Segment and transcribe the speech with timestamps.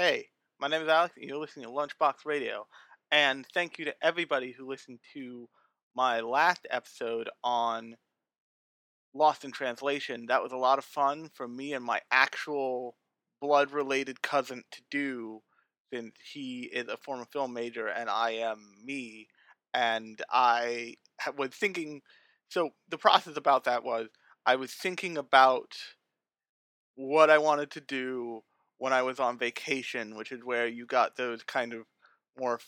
[0.00, 0.28] Hey,
[0.60, 2.68] my name is Alex, and you're listening to Lunchbox Radio.
[3.10, 5.48] And thank you to everybody who listened to
[5.96, 7.96] my last episode on
[9.12, 10.26] Lost in Translation.
[10.28, 12.94] That was a lot of fun for me and my actual
[13.40, 15.40] blood related cousin to do,
[15.92, 19.26] since he is a former film major and I am me.
[19.74, 20.94] And I
[21.36, 22.02] was thinking,
[22.48, 24.06] so the process about that was
[24.46, 25.72] I was thinking about
[26.94, 28.44] what I wanted to do
[28.78, 31.82] when I was on vacation, which is where you got those kind of
[32.38, 32.60] more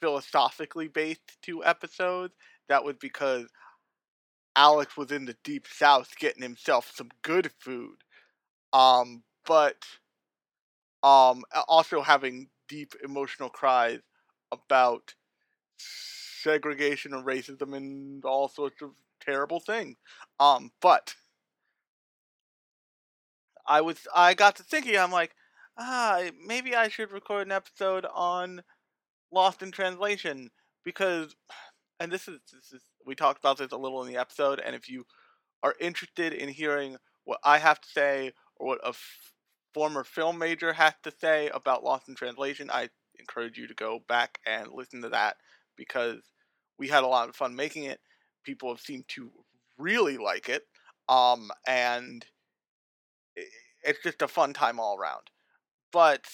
[0.00, 2.34] philosophically based two episodes.
[2.68, 3.46] That was because
[4.56, 7.96] Alex was in the deep south getting himself some good food.
[8.72, 9.84] Um, but
[11.02, 14.00] um, also having deep emotional cries
[14.52, 15.14] about
[15.78, 18.90] segregation and racism and all sorts of
[19.20, 19.96] terrible things.
[20.38, 21.14] Um, but
[23.66, 25.34] I was I got to thinking, I'm like,
[25.80, 28.62] ah, maybe I should record an episode on
[29.32, 30.50] Lost in Translation
[30.84, 31.34] because,
[32.00, 34.76] and this is this is we talked about this a little in the episode, and
[34.76, 35.04] if you
[35.62, 39.32] are interested in hearing what I have to say or what a f-
[39.74, 44.00] former film major has to say about Lost in Translation, I encourage you to go
[44.08, 45.36] back and listen to that
[45.76, 46.20] because
[46.78, 48.00] we had a lot of fun making it.
[48.44, 49.30] People have seemed to
[49.78, 50.62] really like it,
[51.08, 52.24] um, and
[53.82, 55.30] it's just a fun time all around.
[55.92, 56.26] But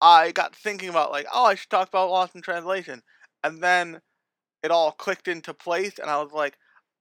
[0.00, 3.02] I got thinking about like, oh, I should talk about Lost in Translation,
[3.42, 4.00] and then
[4.62, 6.58] it all clicked into place, and I was like,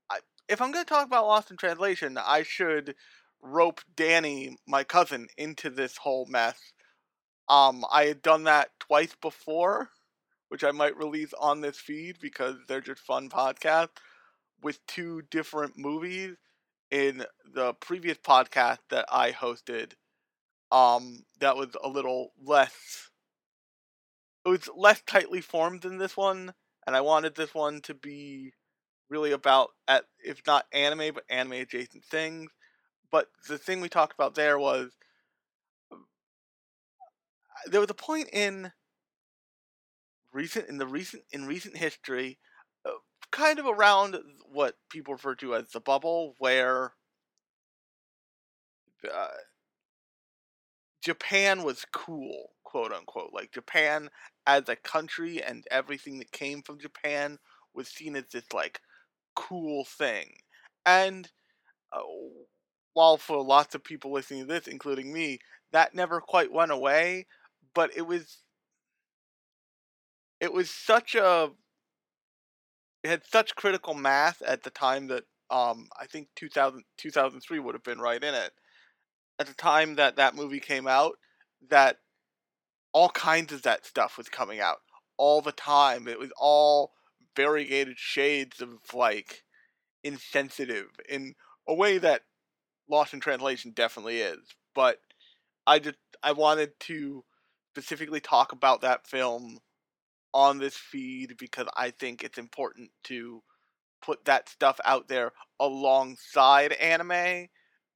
[0.10, 2.96] I, if I'm gonna talk about Lost in Translation, I should
[3.42, 6.60] rope Danny, my cousin, into this whole mess.
[7.50, 9.90] Um, I had done that twice before,
[10.50, 13.90] which I might release on this feed because they're just fun podcasts
[14.62, 16.36] with two different movies
[16.92, 19.94] in the previous podcast that I hosted.
[20.72, 23.10] Um, that was a little less
[24.46, 26.54] it was less tightly formed than this one,
[26.86, 28.54] and I wanted this one to be
[29.10, 32.50] really about at if not anime but anime adjacent things.
[33.12, 34.92] But the thing we talked about there was
[37.66, 38.72] there was a point in
[40.32, 42.40] recent in the recent in recent history,
[42.86, 42.92] uh,
[43.32, 44.18] kind of around
[44.50, 46.94] what people refer to as the bubble, where
[49.14, 49.28] uh,
[51.08, 53.32] Japan was cool, quote unquote.
[53.32, 54.10] Like Japan
[54.46, 57.40] as a country and everything that came from Japan
[57.74, 58.82] was seen as this like
[59.34, 60.34] cool thing.
[60.86, 61.32] And
[61.94, 62.02] uh,
[62.94, 65.40] while for lots of people listening to this, including me,
[65.72, 67.28] that never quite went away,
[67.74, 68.40] but it was
[70.42, 71.52] it was such a
[73.04, 77.76] it had such critical mass at the time that um I think 2000, 2003 would
[77.76, 78.52] have been right in it.
[79.40, 81.18] At the time that that movie came out,
[81.70, 81.98] that
[82.92, 84.78] all kinds of that stuff was coming out
[85.18, 86.08] all the time.
[86.08, 86.94] It was all
[87.36, 89.44] variegated shades of like
[90.04, 91.36] insensitive in
[91.68, 92.24] a way that
[92.90, 94.40] Lost in Translation definitely is.
[94.74, 95.00] But
[95.68, 97.24] I just I wanted to
[97.74, 99.60] specifically talk about that film
[100.34, 103.44] on this feed because I think it's important to
[104.02, 107.48] put that stuff out there alongside anime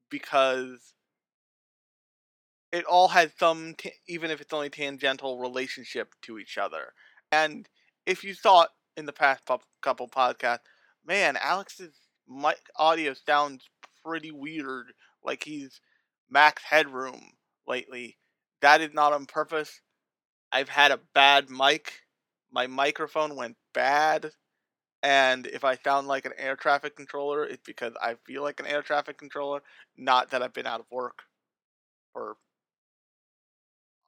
[0.09, 0.93] because
[2.71, 3.75] it all has some
[4.07, 6.93] even if it's only tangential relationship to each other.
[7.31, 7.67] And
[8.05, 9.43] if you thought in the past
[9.81, 10.59] couple podcasts,
[11.05, 11.93] man, Alex's
[12.27, 13.69] mic audio sounds
[14.05, 14.93] pretty weird,
[15.23, 15.81] like he's
[16.29, 17.31] max headroom
[17.67, 18.17] lately.
[18.61, 19.81] That is not on purpose.
[20.51, 22.01] I've had a bad mic.
[22.51, 24.31] My microphone went bad.
[25.03, 28.67] And if I sound like an air traffic controller, it's because I feel like an
[28.67, 29.61] air traffic controller,
[29.97, 31.23] not that I've been out of work
[32.13, 32.35] for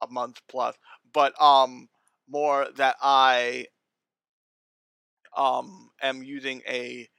[0.09, 0.75] a month plus,
[1.13, 1.89] but um
[2.29, 3.67] more that I
[5.35, 7.09] um am using a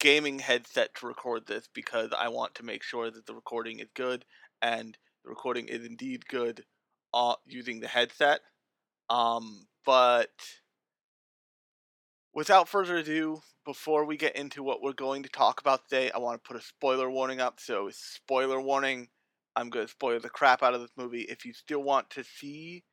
[0.00, 3.88] gaming headset to record this because I want to make sure that the recording is
[3.94, 4.24] good
[4.60, 6.64] and the recording is indeed good
[7.14, 8.40] uh, using the headset.
[9.08, 10.30] Um, but
[12.34, 16.18] without further ado, before we get into what we're going to talk about today, I
[16.18, 17.60] want to put a spoiler warning up.
[17.60, 19.08] So, spoiler warning,
[19.56, 21.22] I'm going to spoil the crap out of this movie.
[21.22, 22.84] If you still want to see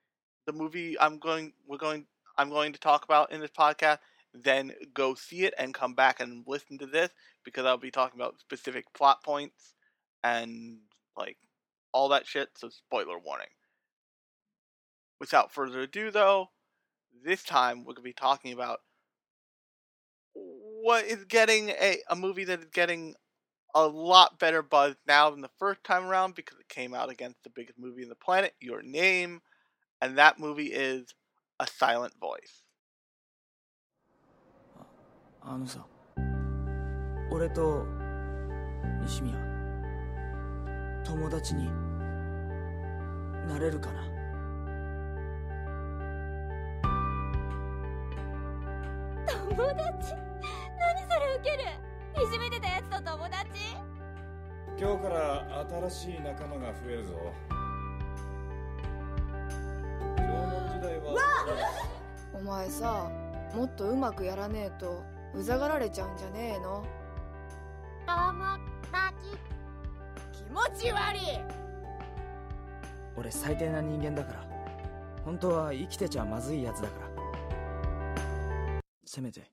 [0.45, 2.05] the movie I'm going we're going
[2.37, 3.99] I'm going to talk about in this podcast,
[4.33, 7.09] then go see it and come back and listen to this
[7.43, 9.75] because I'll be talking about specific plot points
[10.23, 10.77] and
[11.17, 11.37] like
[11.91, 13.47] all that shit, so spoiler warning.
[15.19, 16.49] Without further ado though,
[17.23, 18.79] this time we're going to be talking about
[20.33, 23.15] what is getting a, a movie that is getting
[23.74, 27.42] a lot better buzz now than the first time around because it came out against
[27.42, 29.40] the biggest movie in the planet, Your Name.
[30.00, 31.14] and that movie is
[31.60, 32.62] A Silent Voice.
[35.46, 35.84] あのさ
[37.30, 37.84] 俺と
[39.02, 39.34] 西宮
[41.04, 41.68] 友達に
[43.46, 44.02] なれるかな
[49.26, 51.64] 友達何それウケる
[52.21, 53.47] いじめてたやつと友達？
[54.77, 57.13] 今日から新しい仲間が増えるぞ。
[60.17, 61.15] 縄文時代は
[62.33, 63.09] お前さ
[63.55, 65.01] もっとうまくやらねえと
[65.33, 66.85] うざがられちゃうんじゃねえの？
[68.05, 68.57] 友
[68.91, 69.15] 達。
[70.33, 71.21] 気持ち悪い！
[73.15, 74.45] 俺最低な人間だから。
[75.23, 78.81] 本当は生きてちゃまずいやつだから。
[79.05, 79.49] せめて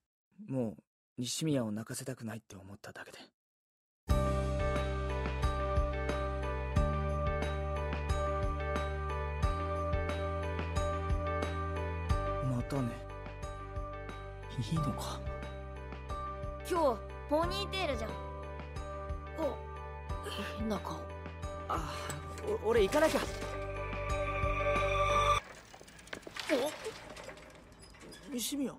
[0.48, 0.76] もう
[1.18, 3.18] 西宮を泣かせたくないって思っただけで。
[12.44, 12.90] またね。
[14.58, 15.18] いいのか。
[16.70, 16.98] 今日
[17.30, 18.10] ポニーテールじゃん。
[19.38, 19.56] お。
[20.58, 21.00] 変な顔。
[21.68, 21.94] あ
[22.64, 23.20] お俺行かなきゃ。
[26.52, 28.34] お。
[28.34, 28.74] 西宮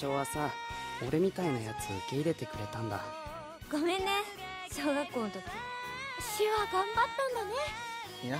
[0.00, 0.50] 何のヤーショはさ
[1.06, 3.00] 俺みたいなやつ受け入れてくれたんだ。
[3.70, 4.06] ごめんね。
[4.70, 5.34] 小学校の時。
[5.34, 6.94] 手話頑張っ
[7.34, 7.54] たんだね。
[8.24, 8.38] いや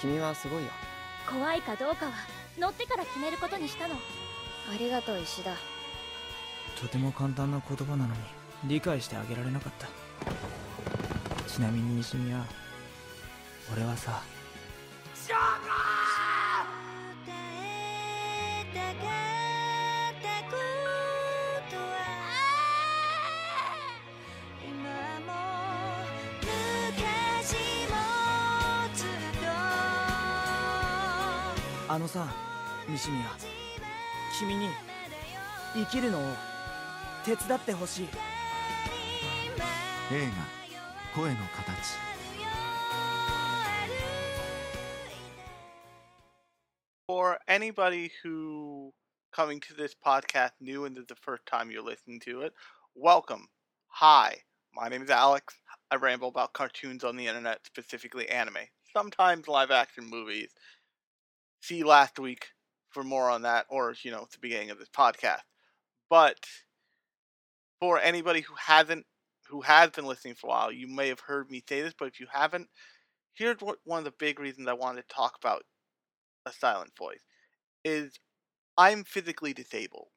[0.00, 0.70] 君はすごいよ。
[1.28, 2.12] 怖いかどうかは
[2.58, 3.94] 乗ってから決めることにしたの。
[3.94, 3.98] あ
[4.78, 5.50] りがとう石田。
[6.80, 8.20] とても簡単な言葉なのに
[8.64, 9.88] 理解してあげられなかった。
[11.48, 12.44] ちなみに西宮
[13.72, 14.22] 俺はさ
[32.13, 32.31] さ
[32.87, 33.25] 西宮
[34.37, 34.69] 君に
[35.73, 36.21] 生きるのを
[37.25, 38.07] 手伝ってほしい
[40.13, 40.31] 映画「
[41.19, 41.97] 声の形」
[47.07, 48.93] For anybody who
[49.31, 52.53] coming to this podcast new and this is the first time you're listening to it,
[52.93, 53.47] welcome.
[53.87, 54.43] Hi,
[54.75, 55.55] my name is Alex.
[55.89, 60.49] I ramble about cartoons on the internet, specifically anime, sometimes live action movies.
[61.64, 62.48] See last week
[62.90, 65.40] for more on that, or, you know, at the beginning of this podcast.
[66.10, 66.38] But
[67.80, 69.06] for anybody who hasn't,
[69.48, 72.08] who has been listening for a while, you may have heard me say this, but
[72.08, 72.68] if you haven't,
[73.32, 75.62] here's what one of the big reasons I wanted to talk about
[76.44, 77.24] a silent voice
[77.82, 78.12] is
[78.76, 80.08] I'm physically disabled.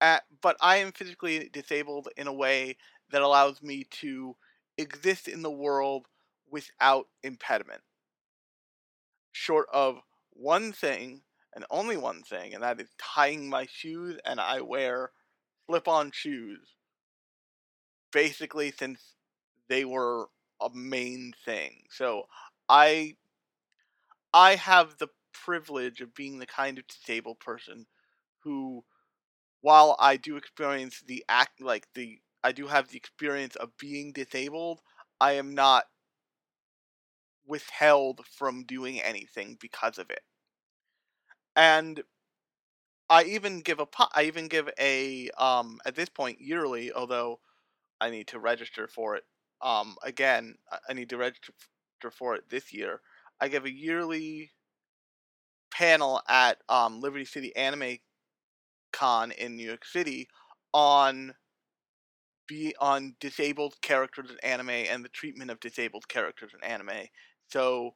[0.00, 2.78] At, but I am physically disabled in a way
[3.10, 4.36] that allows me to
[4.78, 6.06] exist in the world
[6.50, 7.82] without impediment.
[9.38, 10.00] Short of
[10.32, 11.22] one thing,
[11.54, 15.12] and only one thing, and that is tying my shoes, and I wear
[15.66, 16.74] slip on shoes.
[18.10, 19.14] Basically, since
[19.68, 20.28] they were
[20.60, 21.84] a main thing.
[21.90, 22.24] So
[22.68, 23.16] I
[24.34, 27.86] I have the privilege of being the kind of disabled person
[28.40, 28.84] who,
[29.60, 34.12] while I do experience the act, like the, I do have the experience of being
[34.12, 34.80] disabled,
[35.20, 35.84] I am not
[37.48, 40.22] withheld from doing anything because of it.
[41.56, 42.02] And
[43.10, 47.40] I even give a, I even give a, um, at this point yearly, although
[48.00, 49.24] I need to register for it,
[49.62, 51.52] um, again, I- I need to register
[52.12, 53.02] for it this year.
[53.40, 54.52] I give a yearly
[55.70, 57.98] panel at um, Liberty City Anime
[58.92, 60.28] Con in New York City
[60.74, 61.34] on
[62.46, 67.06] be on disabled characters in anime and the treatment of disabled characters in anime.
[67.48, 67.94] So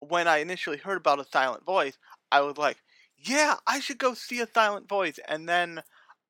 [0.00, 1.98] when I initially heard about a silent voice,
[2.32, 2.82] I was like,
[3.16, 5.82] "Yeah, I should go see a silent voice." And then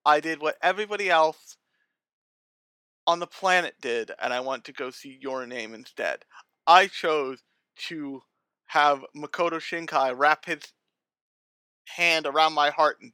[0.04, 1.57] I did what everybody else
[3.07, 6.25] on the planet did, and I went to go see Your Name instead.
[6.66, 7.42] I chose
[7.88, 8.23] to
[8.66, 10.73] have Makoto Shinkai wrap his
[11.87, 13.12] hand around my heart and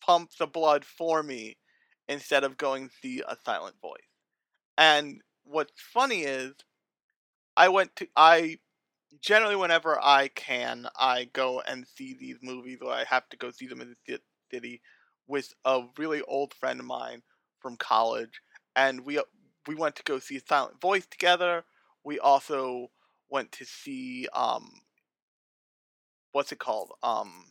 [0.00, 1.58] pump the blood for me
[2.08, 4.00] instead of going see a silent voice.
[4.78, 6.54] And what's funny is
[7.58, 8.58] I went to I
[9.20, 13.50] generally whenever I can I go and see these movies or I have to go
[13.50, 14.20] see them in the
[14.52, 14.80] city
[15.26, 17.22] with a really old friend of mine
[17.60, 18.40] from college
[18.76, 19.20] and we
[19.66, 21.64] we went to go see Silent Voice together.
[22.04, 22.92] We also
[23.28, 24.70] went to see um
[26.32, 26.92] what's it called?
[27.02, 27.46] Um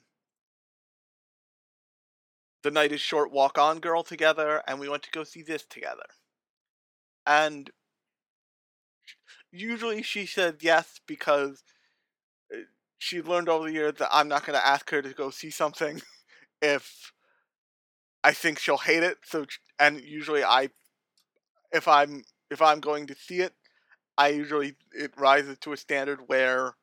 [2.63, 5.65] The Night is Short Walk On Girl together and we went to go see this
[5.65, 6.05] together.
[7.25, 7.69] And
[9.59, 11.63] usually she said yes because
[12.53, 12.57] uh,
[12.99, 15.49] she learned over the years that I'm not going to ask her to go see
[15.51, 16.01] something
[16.61, 17.13] if
[18.23, 19.17] I think she'll hate it.
[19.23, 19.45] So
[19.79, 20.69] and usually I
[21.71, 23.53] if I'm if I'm going to see it,
[24.17, 26.75] I usually it rises to a standard where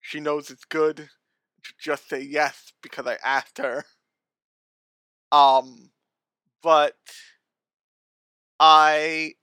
[0.00, 3.84] she knows it's good to just say yes because I asked her.
[5.32, 5.90] Um
[6.62, 6.96] but
[8.58, 9.34] I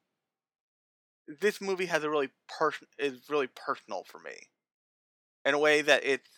[1.40, 4.50] this movie has a really person is really personal for me
[5.46, 6.30] in a way that it's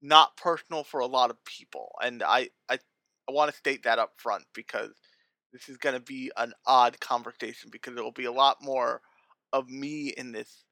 [0.00, 2.78] not personal for a lot of people and i i,
[3.28, 4.94] I want to state that up front because
[5.52, 9.00] this is going to be an odd conversation because it will be a lot more
[9.52, 10.64] of me in this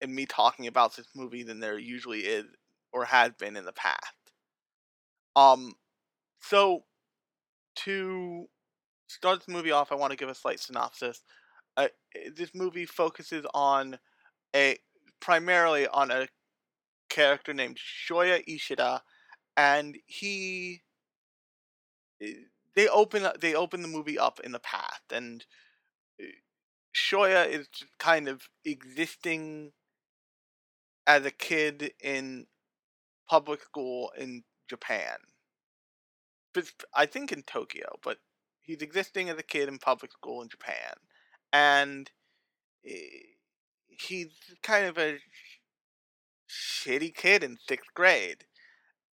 [0.00, 2.46] in me talking about this movie than there usually is
[2.92, 4.14] or has been in the past.
[5.36, 5.74] Um
[6.40, 6.84] so
[7.76, 8.46] to
[9.06, 11.22] start this movie off i want to give a slight synopsis
[11.84, 13.98] uh, this movie focuses on
[14.54, 14.78] a
[15.20, 16.28] primarily on a
[17.08, 19.02] character named Shoya Ishida,
[19.56, 20.82] and he
[22.22, 22.32] eh,
[22.74, 25.44] they open they open the movie up in the past, and
[26.20, 26.24] eh,
[26.94, 27.68] Shoya is
[27.98, 29.72] kind of existing
[31.06, 32.46] as a kid in
[33.28, 35.16] public school in Japan.
[36.94, 38.18] I think in Tokyo, but
[38.60, 40.94] he's existing as a kid in public school in Japan
[41.52, 42.10] and
[42.86, 42.92] eh,
[43.88, 44.28] he's
[44.62, 45.18] kind of a
[46.48, 48.44] shitty kid in sixth grade.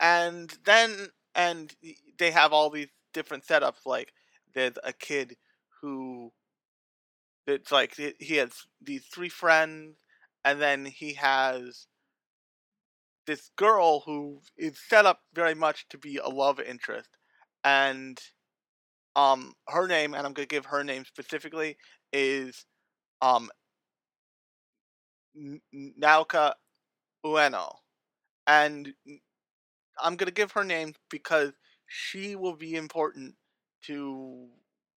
[0.00, 1.74] And then, and
[2.18, 3.86] they have all these different setups.
[3.86, 4.12] Like,
[4.54, 5.36] there's a kid
[5.80, 6.32] who,
[7.46, 9.96] it's like he has these three friends,
[10.44, 11.86] and then he has
[13.26, 17.08] this girl who is set up very much to be a love interest.
[17.64, 18.18] And
[19.16, 21.76] um her name and i'm to give her name specifically
[22.12, 22.64] is
[23.22, 23.50] um
[25.74, 26.54] Naoka
[27.24, 27.76] Ueno.
[28.46, 28.92] And
[30.02, 31.52] I'm going to give her name because
[31.86, 33.34] she will be important
[33.82, 34.48] to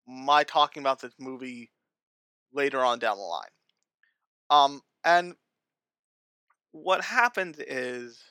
[0.08, 1.72] my talking about this movie
[2.54, 3.50] later on down the line.
[4.50, 5.36] Um and
[6.72, 8.22] what happens is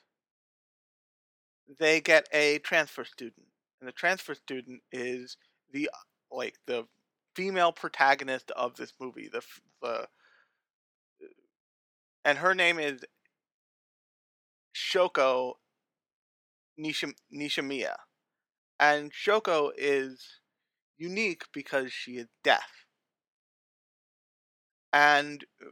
[1.78, 3.46] they get a transfer student
[3.80, 5.37] and the transfer student is
[5.72, 5.88] the
[6.30, 6.87] like the
[7.40, 9.26] female protagonist of this movie.
[9.32, 9.40] The
[9.80, 10.09] the
[12.23, 13.02] and her name is
[14.76, 15.54] Shoko
[16.78, 17.94] Nishim, Nishimiya.
[18.78, 20.40] And Shoko is
[20.99, 22.85] unique because she is deaf.
[24.92, 25.70] And uh,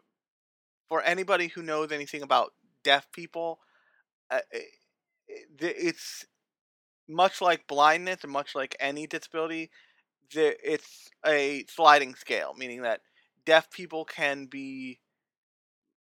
[0.88, 3.58] for anybody who knows anything about deaf people,
[4.30, 4.58] uh, eh,
[5.28, 6.24] eh, it's
[7.06, 9.70] much like blindness and much like any disability,
[10.34, 13.00] it's a sliding scale, meaning that
[13.44, 15.00] deaf people can be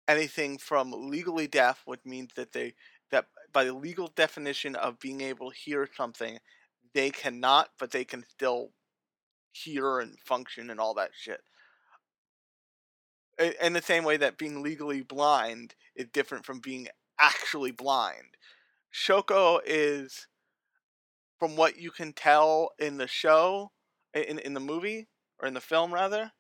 [0.08, 2.74] anything from legally deaf, which means that they
[3.12, 6.40] that by the legal definition of being able to hear something,
[6.94, 8.72] they cannot, but they can still
[9.52, 11.42] hear and function and all that shit.
[13.62, 16.88] In the same way that being legally blind is different from being
[17.20, 18.38] actually blind.
[18.94, 20.28] Shoko is,
[21.40, 23.72] from what you can tell in the show,
[24.14, 25.08] in in the movie
[25.40, 26.32] or in the film rather?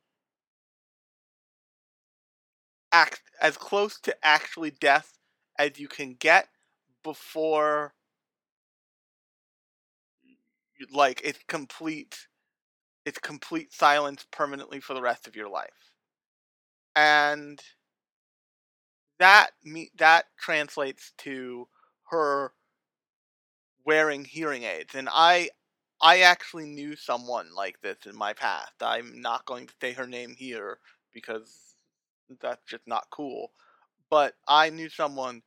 [2.94, 5.18] Act as close to actually death
[5.60, 6.48] as you can get
[7.03, 7.94] before
[10.92, 12.27] like it's complete
[13.06, 15.92] it's complete silence permanently for the rest of your life.
[16.96, 17.62] And
[19.20, 21.68] that me that translates to
[22.10, 22.53] her
[23.86, 24.96] wearing hearing aids.
[24.96, 25.50] And i
[26.03, 28.74] I actually knew someone like this in my past.
[28.81, 30.79] I'm not going to say her name here
[31.13, 31.75] because
[32.41, 33.53] that's just not cool.
[34.10, 35.43] But I knew someone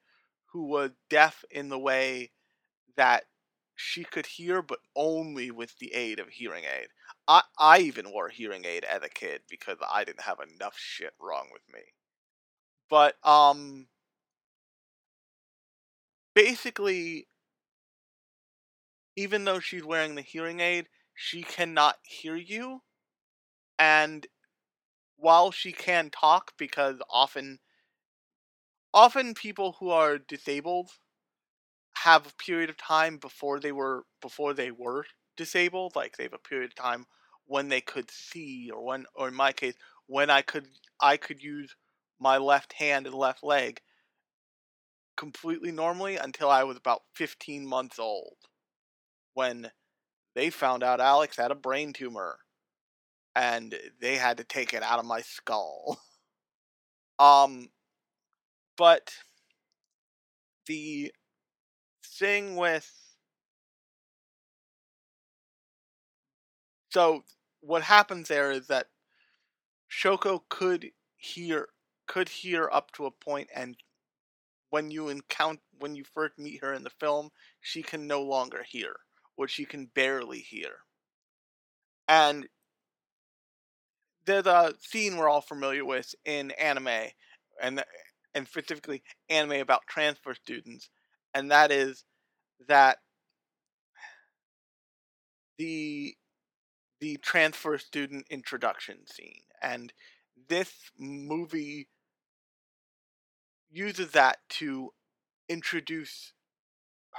[0.46, 2.30] who was deaf in the way
[2.96, 3.25] that
[3.76, 6.88] she could hear, but only with the aid of hearing aid.
[7.28, 11.12] I, I even wore hearing aid as a kid because I didn't have enough shit
[11.20, 11.82] wrong with me.
[12.88, 13.88] But, um,
[16.34, 17.26] basically,
[19.16, 22.82] even though she's wearing the hearing aid, she cannot hear you.
[23.78, 24.26] And
[25.16, 27.58] while she can talk, because often,
[28.92, 30.90] often people who are disabled
[31.96, 35.06] have a period of time before they were before they were
[35.37, 37.06] disabled, like they have a period of time
[37.46, 39.75] when they could see or when or in my case
[40.06, 40.66] when I could
[41.00, 41.75] I could use
[42.18, 43.80] my left hand and left leg
[45.16, 48.37] completely normally until I was about 15 months old
[49.37, 49.71] when
[50.35, 52.38] they found out Alex had a brain tumor
[53.37, 56.00] and they had to take it out of my skull.
[57.19, 57.71] um
[58.76, 59.12] but
[60.66, 61.12] the
[62.05, 62.90] thing with
[66.90, 67.25] so
[67.61, 68.88] what happens there is that
[69.90, 71.71] Shoko could hear
[72.07, 73.76] could hear up to a point and
[74.71, 78.62] when you encounter when you first meet her in the film, she can no longer
[78.64, 78.97] hear,
[79.37, 80.71] or you can barely hear.
[82.09, 82.49] And
[84.25, 87.11] there's a scene we're all familiar with in anime,
[87.62, 87.83] and
[88.35, 90.90] and specifically anime about transfer students,
[91.33, 92.05] and that is
[92.69, 92.99] that
[95.59, 96.14] the
[97.00, 99.93] the transfer student introduction scene, and
[100.49, 101.88] this movie
[103.71, 104.93] uses that to
[105.49, 106.33] introduce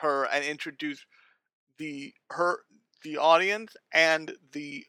[0.02, 1.06] her and introduce
[1.78, 2.60] the her
[3.04, 4.86] the audience and the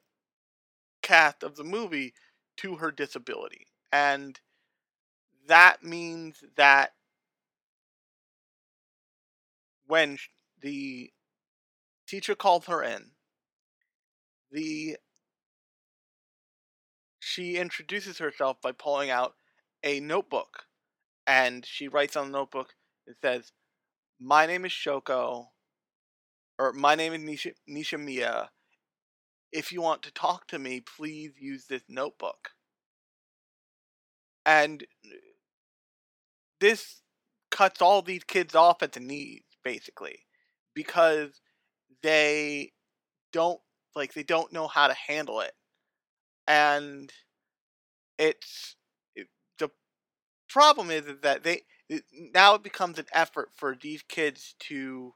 [1.02, 2.14] cast of the movie
[2.56, 4.40] to her disability and
[5.46, 6.92] that means that
[9.86, 10.18] when
[10.60, 11.10] the
[12.06, 13.12] teacher called her in
[14.50, 14.96] the
[17.20, 19.34] she introduces herself by pulling out
[19.84, 20.64] a notebook
[21.26, 22.74] and she writes on the notebook
[23.06, 23.52] it says
[24.20, 25.46] my name is shoko
[26.58, 28.50] or my name is nisha, nisha mia.
[29.52, 32.50] If you want to talk to me please use this notebook.
[34.46, 35.16] And uh,
[36.60, 37.02] this
[37.50, 40.20] cuts all these kids off at the knees basically
[40.74, 41.40] because
[42.02, 42.72] they
[43.32, 43.60] don't
[43.94, 45.52] like they don't know how to handle it.
[46.46, 47.12] And
[48.18, 48.76] it's
[49.14, 49.70] it, the
[50.48, 51.62] problem is, that they
[52.34, 55.14] now it becomes an effort for these kids to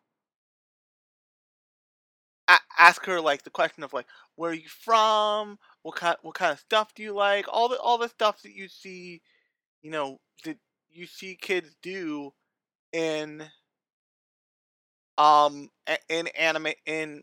[2.79, 5.59] ask her like the question of like where are you from?
[5.83, 7.47] What kind what kind of stuff do you like?
[7.49, 9.23] All the all the stuff that you see
[9.83, 10.59] you know that
[10.91, 12.33] you see kids do
[12.93, 13.45] in
[15.19, 15.69] um
[16.09, 17.23] in anime in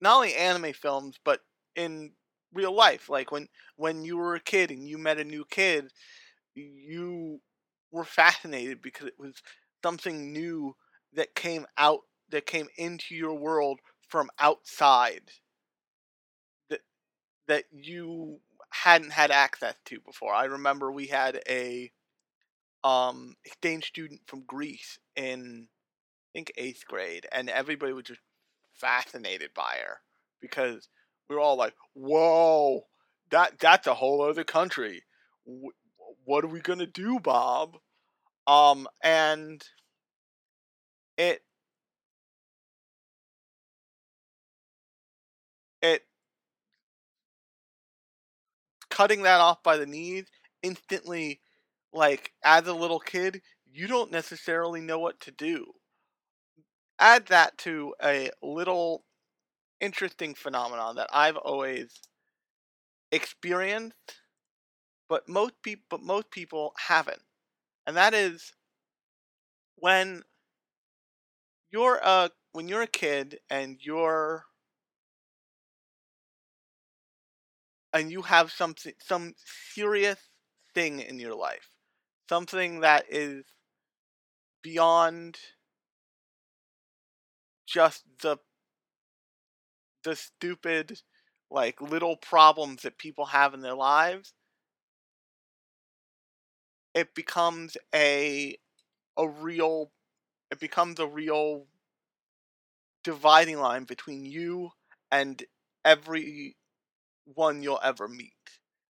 [0.00, 1.40] not only anime films but
[1.76, 2.12] in
[2.54, 3.08] real life.
[3.08, 5.90] Like when when you were a kid and you met a new kid
[6.56, 7.40] you
[7.92, 9.34] were fascinated because it was
[9.84, 10.74] something new
[11.14, 13.80] that came out that came into your world
[14.14, 15.32] from outside
[16.70, 16.82] that
[17.48, 18.38] that you
[18.70, 20.32] hadn't had access to before.
[20.32, 21.90] I remember we had a
[22.84, 28.20] um exchange student from Greece in I think 8th grade and everybody was just
[28.74, 29.98] fascinated by her
[30.40, 30.88] because
[31.28, 32.86] we were all like, "Whoa,
[33.30, 35.02] that that's a whole other country.
[35.44, 35.74] Wh-
[36.24, 37.78] what are we gonna do, Bob?"
[38.46, 39.64] Um, and
[41.16, 41.42] it
[48.94, 50.26] cutting that off by the knees
[50.62, 51.40] instantly,
[51.92, 55.66] like as a little kid, you don't necessarily know what to do.
[57.00, 59.04] Add that to a little
[59.80, 61.90] interesting phenomenon that I've always
[63.10, 64.20] experienced,
[65.08, 67.22] but most people but most people haven't.
[67.86, 68.52] And that is
[69.76, 70.22] when
[71.70, 74.44] you're a when you're a kid and you're
[77.94, 79.34] and you have something some
[79.74, 80.18] serious
[80.74, 81.70] thing in your life
[82.28, 83.44] something that is
[84.62, 85.38] beyond
[87.66, 88.36] just the
[90.04, 91.00] the stupid
[91.50, 94.34] like little problems that people have in their lives
[96.94, 98.56] it becomes a
[99.16, 99.90] a real
[100.50, 101.66] it becomes a real
[103.04, 104.70] dividing line between you
[105.12, 105.44] and
[105.84, 106.56] every
[107.24, 108.32] one you'll ever meet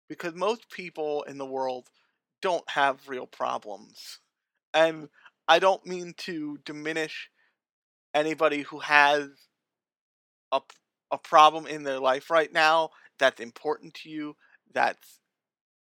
[0.09, 1.89] because most people in the world
[2.41, 4.19] don't have real problems
[4.75, 5.09] and
[5.49, 7.31] i don't mean to diminish
[8.15, 9.29] anybody who has
[10.53, 10.61] a,
[11.11, 14.37] a problem in their life right now that's important to you
[14.73, 15.21] that's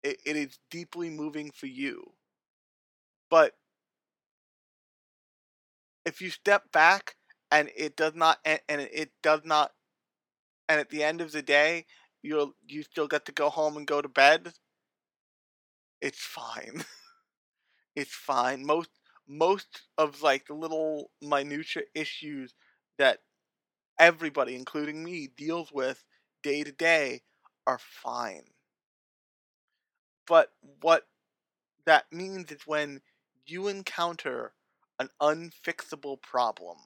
[0.04, 2.14] it, it is deeply moving for you.
[3.30, 3.54] But
[6.06, 7.16] if you step back
[7.52, 9.72] and it does not and, and it does not
[10.70, 11.86] and at the end of the day
[12.24, 14.54] you'll you still get to go home and go to bed
[16.02, 16.84] it's fine
[17.96, 18.90] it's fine most
[19.28, 22.54] most of like the little minutia issues
[22.98, 23.20] that
[24.00, 26.04] everybody including me deals with
[26.44, 27.22] day to day
[27.66, 28.46] are fine.
[30.28, 31.08] But what
[31.86, 33.02] that means is when
[33.46, 34.54] you encounter
[35.00, 36.78] an unfixable problem,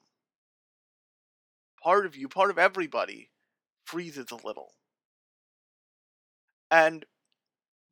[1.82, 3.30] part of you, part of everybody,
[3.84, 4.74] freezes a little.
[6.70, 7.04] And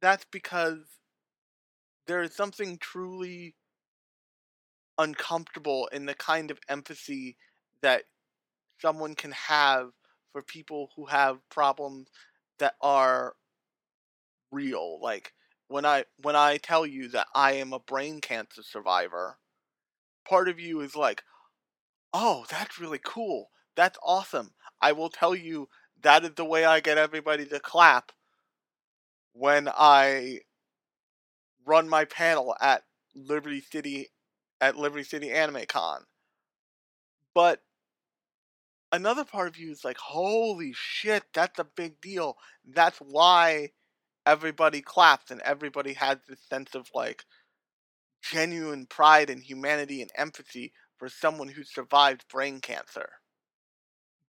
[0.02, 0.80] that's because
[2.06, 3.54] there is something truly
[4.98, 7.36] uncomfortable in the kind of empathy
[7.82, 8.04] that
[8.80, 9.90] someone can have
[10.32, 12.08] for people who have problems
[12.58, 13.34] that are
[14.50, 15.00] real.
[15.00, 15.32] Like
[15.68, 19.36] when i when i tell you that i am a brain cancer survivor
[20.28, 21.22] part of you is like
[22.14, 23.50] oh that's really cool.
[23.76, 24.52] That's awesome.
[24.82, 25.68] I will tell you
[26.02, 28.12] that is the way i get everybody to clap
[29.36, 30.38] when i
[31.66, 32.82] run my panel at
[33.14, 34.08] liberty city
[34.60, 36.02] at liberty city anime con
[37.34, 37.60] but
[38.92, 42.36] another part of you is like, holy shit, that's a big deal.
[42.66, 43.70] That's why
[44.26, 47.24] everybody claps and everybody has this sense of like
[48.22, 53.10] genuine pride and humanity and empathy for someone who survived brain cancer.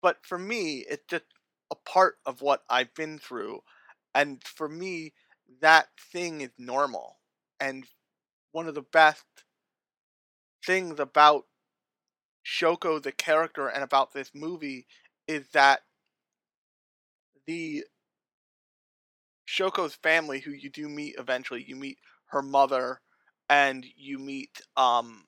[0.02, 1.24] But for me, it's just
[1.70, 3.60] a part of what I've been through.
[4.16, 5.12] And for me,
[5.60, 7.18] that thing is normal.
[7.60, 7.84] And
[8.52, 9.24] one of the best
[10.64, 11.44] things about
[12.46, 14.86] Shoko the character and about this movie
[15.28, 15.82] is that
[17.46, 17.84] the
[19.46, 23.00] Shoko's family, who you do meet eventually, you meet her mother
[23.48, 25.26] and you meet um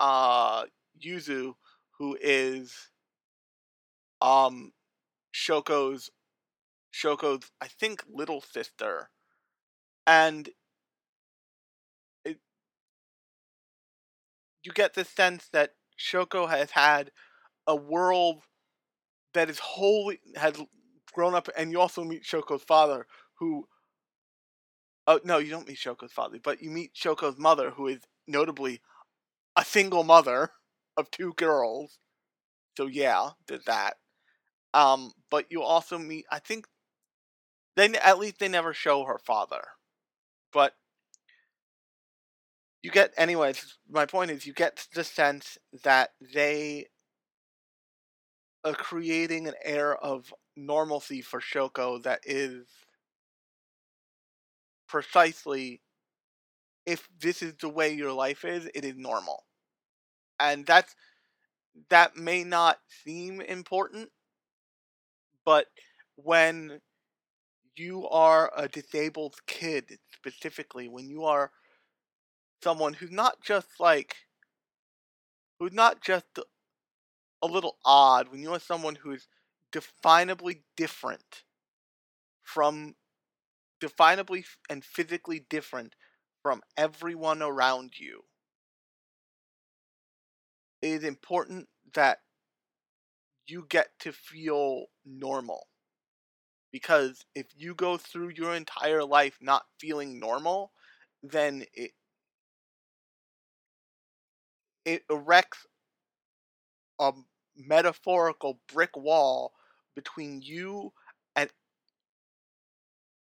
[0.00, 0.64] uh
[1.00, 1.54] Yuzu,
[1.98, 2.90] who is
[4.20, 4.72] um
[5.34, 6.10] Shoko's
[6.92, 9.10] Shoko's I think little sister.
[10.06, 10.48] And
[12.24, 12.38] it
[14.62, 17.10] you get the sense that Shoko has had
[17.66, 18.42] a world
[19.34, 20.60] that is wholly has
[21.12, 23.06] grown up, and you also meet Shoko's father,
[23.38, 23.66] who.
[25.06, 28.80] Oh no, you don't meet Shoko's father, but you meet Shoko's mother, who is notably
[29.56, 30.50] a single mother
[30.96, 31.98] of two girls.
[32.76, 33.96] So yeah, there's that.
[34.74, 36.26] Um, but you also meet.
[36.30, 36.66] I think
[37.76, 39.62] they at least they never show her father,
[40.52, 40.74] but
[42.82, 46.86] you get anyways my point is you get the sense that they
[48.64, 52.66] are creating an air of normalcy for shoko that is
[54.88, 55.80] precisely
[56.84, 59.44] if this is the way your life is it is normal.
[60.40, 60.94] And that's
[61.88, 64.10] that may not seem important
[65.44, 65.66] but
[66.16, 66.80] when
[67.76, 71.50] you are a disabled kid specifically when you are
[72.62, 74.16] someone who's not just like
[75.58, 76.26] who's not just
[77.42, 79.26] a little odd when you are someone who's
[79.72, 81.44] definably different
[82.42, 82.94] from
[83.80, 85.94] definably and physically different
[86.42, 88.22] from everyone around you
[90.82, 92.18] it is important that
[93.46, 95.66] you get to feel normal
[96.72, 100.72] because if you go through your entire life not feeling normal
[101.22, 101.92] then it
[104.84, 105.66] it erects
[106.98, 107.12] a
[107.56, 109.52] metaphorical brick wall
[109.94, 110.92] between you
[111.36, 111.50] and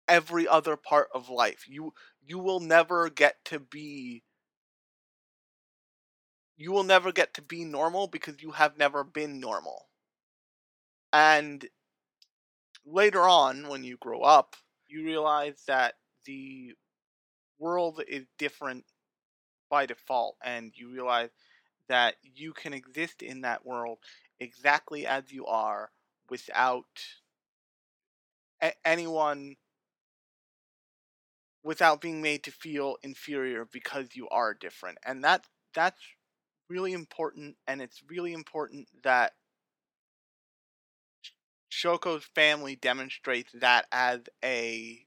[0.07, 1.65] every other part of life.
[1.67, 1.93] You
[2.25, 4.23] you will never get to be
[6.57, 9.87] you will never get to be normal because you have never been normal.
[11.13, 11.67] And
[12.85, 14.55] later on when you grow up,
[14.87, 15.95] you realize that
[16.25, 16.73] the
[17.59, 18.85] world is different
[19.69, 21.31] by default and you realize
[21.89, 23.99] that you can exist in that world
[24.39, 25.91] exactly as you are
[26.29, 26.85] without
[28.61, 29.55] a- anyone
[31.63, 35.99] without being made to feel inferior because you are different and that that's
[36.69, 39.33] really important and it's really important that
[41.75, 45.05] Shoko's family demonstrates that as a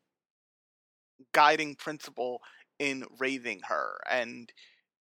[1.32, 2.40] guiding principle
[2.78, 4.52] in raising her and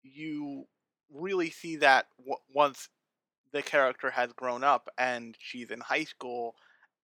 [0.04, 0.66] you
[1.14, 2.90] really see that w- once
[3.52, 6.56] the character has grown up and she's in high school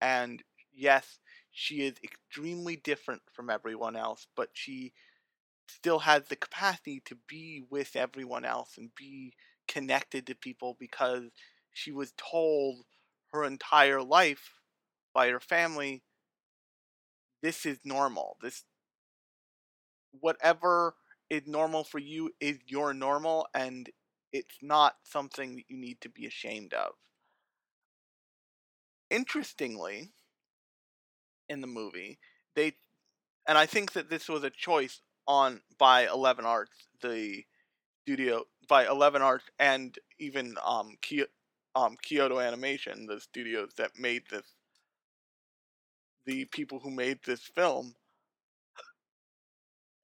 [0.01, 0.43] and
[0.73, 1.19] yes
[1.51, 4.93] she is extremely different from everyone else but she
[5.67, 9.33] still has the capacity to be with everyone else and be
[9.67, 11.23] connected to people because
[11.73, 12.77] she was told
[13.33, 14.59] her entire life
[15.13, 16.03] by her family
[17.41, 18.63] this is normal this
[20.19, 20.95] whatever
[21.29, 23.89] is normal for you is your normal and
[24.33, 26.93] it's not something that you need to be ashamed of.
[29.09, 30.11] Interestingly,
[31.49, 32.17] in the movie.
[32.55, 32.73] They
[33.47, 37.43] and I think that this was a choice on by Eleven Arts, the
[38.03, 40.95] studio by Eleven Arts and even um
[41.75, 44.45] um Kyoto Animation, the studios that made this
[46.25, 47.95] the people who made this film.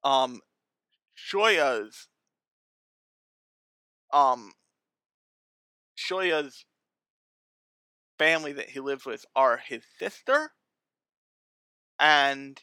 [0.03, 0.41] Um
[1.15, 2.07] Shoya's
[4.13, 4.51] um
[5.95, 6.65] Shoya's
[8.17, 10.51] family that he lives with are his sister
[11.99, 12.61] and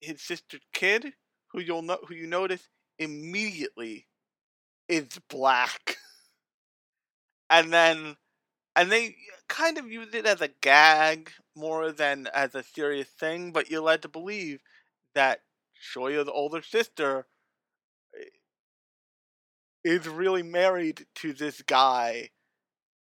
[0.00, 1.14] his sister's kid,
[1.48, 4.06] who you'll know who you notice immediately
[4.88, 5.96] is black.
[7.50, 8.16] and then
[8.76, 9.16] and they
[9.48, 13.82] kind of use it as a gag more than as a serious thing, but you're
[13.82, 14.60] led to believe
[15.14, 15.40] that
[15.80, 17.26] Shoya's older sister
[18.18, 18.24] eh,
[19.84, 22.30] is really married to this guy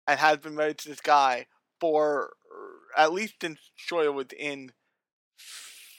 [0.08, 1.47] and has been married to this guy
[1.79, 2.34] for
[2.97, 4.71] at least since Shoya was in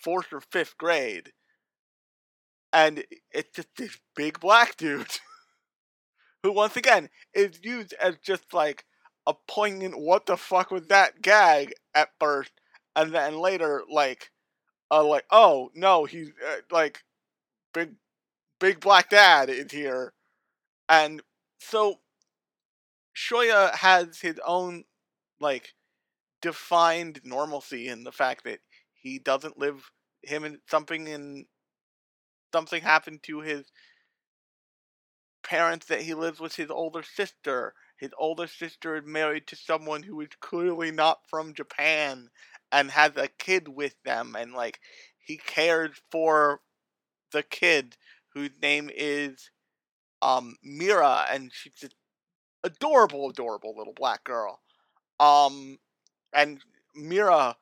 [0.03, 1.33] fourth or fifth grade.
[2.73, 5.07] And it's just this big black dude
[6.45, 8.85] who, once again, is used as just like
[9.27, 12.53] a poignant what the fuck was that gag at first,
[12.95, 14.31] and then later, like,
[14.91, 17.03] uh, like, oh no, he's uh, like,
[17.73, 17.95] big,
[18.61, 20.13] big black dad is here.
[20.89, 21.23] And
[21.59, 21.97] so
[23.17, 24.85] Shoya has his own,
[25.41, 25.73] like,
[26.43, 28.59] defined normalcy in the fact that
[28.93, 29.91] he doesn't live
[30.23, 31.47] him and something in
[32.53, 33.65] something happened to his
[35.45, 37.75] parents that he lives with his older sister.
[37.99, 42.31] His older sister is married to someone who is clearly not from Japan
[42.73, 44.81] and has a kid with them and like
[45.19, 46.61] he cares for
[47.33, 47.97] the kid
[48.35, 49.51] whose name is
[50.23, 51.95] um Mira and she's just
[52.65, 54.61] adorable adorable little black girl.
[55.21, 55.79] Um
[56.33, 56.61] and
[56.95, 57.57] Mira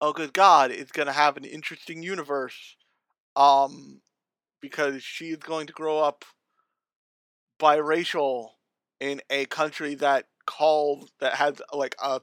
[0.00, 2.76] oh good god is going to have an interesting universe
[3.36, 4.00] um
[4.60, 6.24] because she is going to grow up
[7.62, 8.50] biracial
[9.00, 12.20] in a country that calls that has like a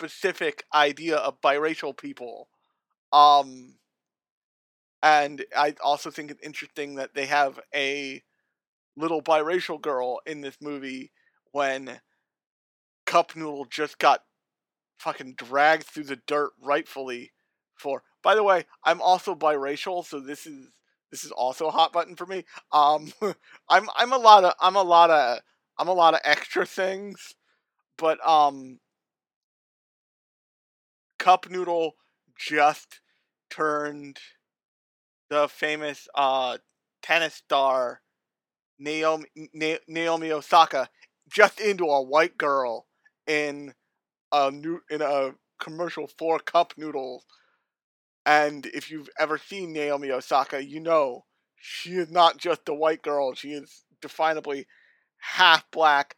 [0.00, 2.48] specific idea of biracial people
[3.12, 3.76] um
[5.02, 8.20] and i also think it's interesting that they have a
[8.96, 11.12] little biracial girl in this movie
[11.52, 12.00] when
[13.06, 14.22] cup noodle just got
[14.98, 17.32] fucking dragged through the dirt rightfully
[17.76, 20.68] for by the way i'm also biracial so this is
[21.14, 22.44] this is also a hot button for me.
[22.72, 23.12] Um
[23.70, 25.38] i'm i'm a lot of i'm a lot of
[25.78, 27.34] i'm a lot of extra things
[27.98, 28.78] but um
[31.18, 31.96] cup noodle
[32.36, 33.00] just
[33.50, 34.18] turned
[35.30, 36.58] the famous uh
[37.02, 38.00] tennis star
[38.78, 40.88] naomi Na- naomi osaka
[41.28, 42.86] just into a white girl
[43.26, 43.74] in
[44.32, 47.24] a new in a commercial for cup noodles
[48.26, 51.24] and if you've ever seen Naomi Osaka, you know
[51.56, 53.34] she is not just a white girl.
[53.34, 54.66] She is definably
[55.18, 56.16] half black,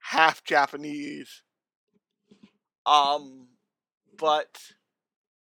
[0.00, 1.42] half Japanese.
[2.84, 3.48] Um,
[4.18, 4.58] but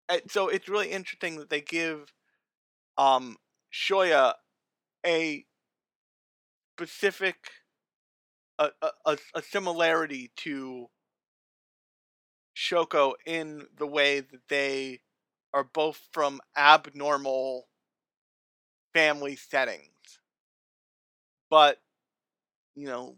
[0.08, 2.12] eh, so it's really interesting that they give
[2.98, 3.36] um
[3.72, 4.34] Shoya
[5.06, 5.46] a
[6.76, 7.50] specific
[8.58, 10.88] a, a, a- a similarity to
[12.56, 15.00] Shoko in the way that they
[15.54, 17.68] are both from abnormal
[18.94, 19.88] family settings.
[21.50, 21.80] But,
[22.74, 23.16] you know,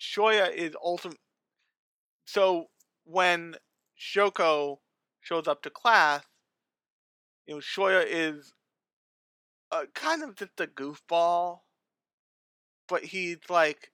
[0.00, 1.18] Shoya is ultimate.
[2.24, 2.66] So
[3.04, 3.56] when
[3.98, 4.78] Shoko
[5.20, 6.22] shows up to class,
[7.46, 8.52] you know, Shoya is
[9.72, 11.60] uh, kind of just a goofball,
[12.88, 13.92] but he's like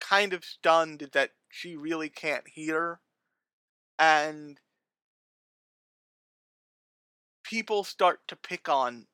[0.00, 3.00] kind of stunned that she really can't hear.
[4.02, 4.58] And
[7.44, 9.06] people start to pick on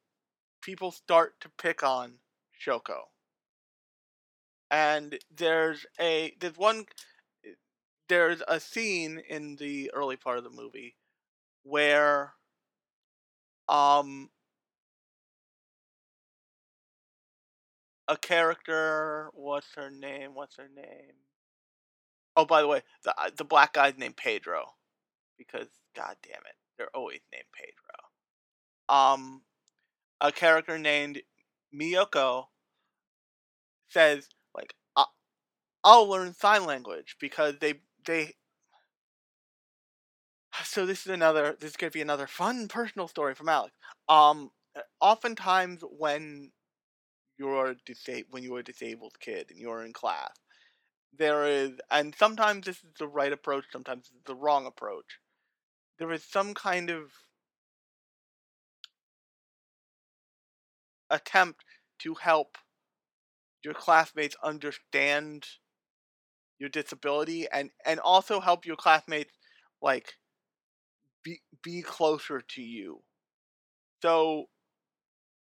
[0.62, 2.14] people start to pick on
[2.59, 3.03] Shoko.
[4.70, 6.87] And there's a there's one
[8.09, 10.96] there's a scene in the early part of the movie
[11.64, 12.33] where
[13.68, 14.31] um
[18.09, 21.14] a character what's her name what's her name
[22.37, 24.74] oh by the way the uh, the black guy's named Pedro
[25.38, 29.42] because god damn it they're always named Pedro um
[30.20, 31.22] a character named
[31.74, 32.46] Miyoko
[33.88, 34.74] says like
[35.85, 37.74] I'll learn sign language because they
[38.07, 38.35] they
[40.64, 43.74] so this is another this is going to be another fun personal story from Alex.
[44.09, 46.51] Um uh, oftentimes when
[47.38, 50.33] you're disa- when you're a disabled kid and you're in class
[51.16, 55.18] there is, and sometimes this is the right approach, sometimes it's the wrong approach.
[55.98, 57.12] There is some kind of
[61.11, 61.64] attempt
[62.00, 62.56] to help
[63.64, 65.46] your classmates understand
[66.58, 69.32] your disability and and also help your classmates
[69.82, 70.14] like
[71.24, 73.02] be be closer to you.
[74.02, 74.46] So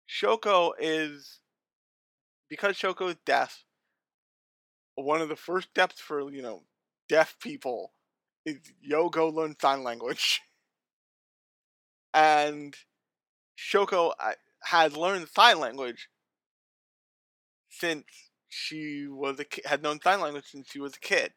[0.10, 1.40] Shoko is
[2.50, 3.66] because Shoko is deaf.
[4.96, 6.64] One of the first steps for you know
[7.10, 7.92] deaf people
[8.46, 10.42] is yo go learn sign language,
[12.14, 12.76] and
[13.58, 16.10] Shoko uh, had learned sign language
[17.70, 18.06] since
[18.50, 21.34] she was a ki- had known sign language since she was a kid.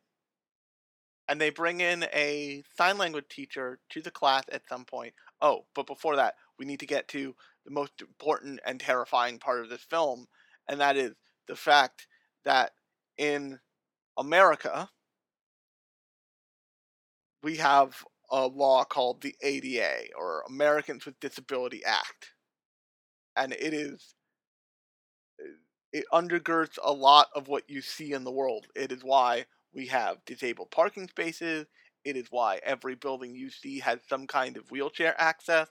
[1.29, 5.12] And they bring in a sign language teacher to the class at some point.
[5.42, 9.61] Oh, but before that, we need to get to the most important and terrifying part
[9.61, 10.27] of this film,
[10.68, 11.12] and that is
[11.47, 12.07] the fact
[12.44, 12.73] that
[13.18, 13.61] in
[14.16, 14.88] America,
[17.42, 22.33] we have a law called the ADA, or Americans with Disability Act.
[23.37, 24.14] And it is
[25.92, 28.66] it undergirds a lot of what you see in the world.
[28.74, 31.66] It is why we have disabled parking spaces.
[32.05, 35.68] It is why every building you see has some kind of wheelchair access.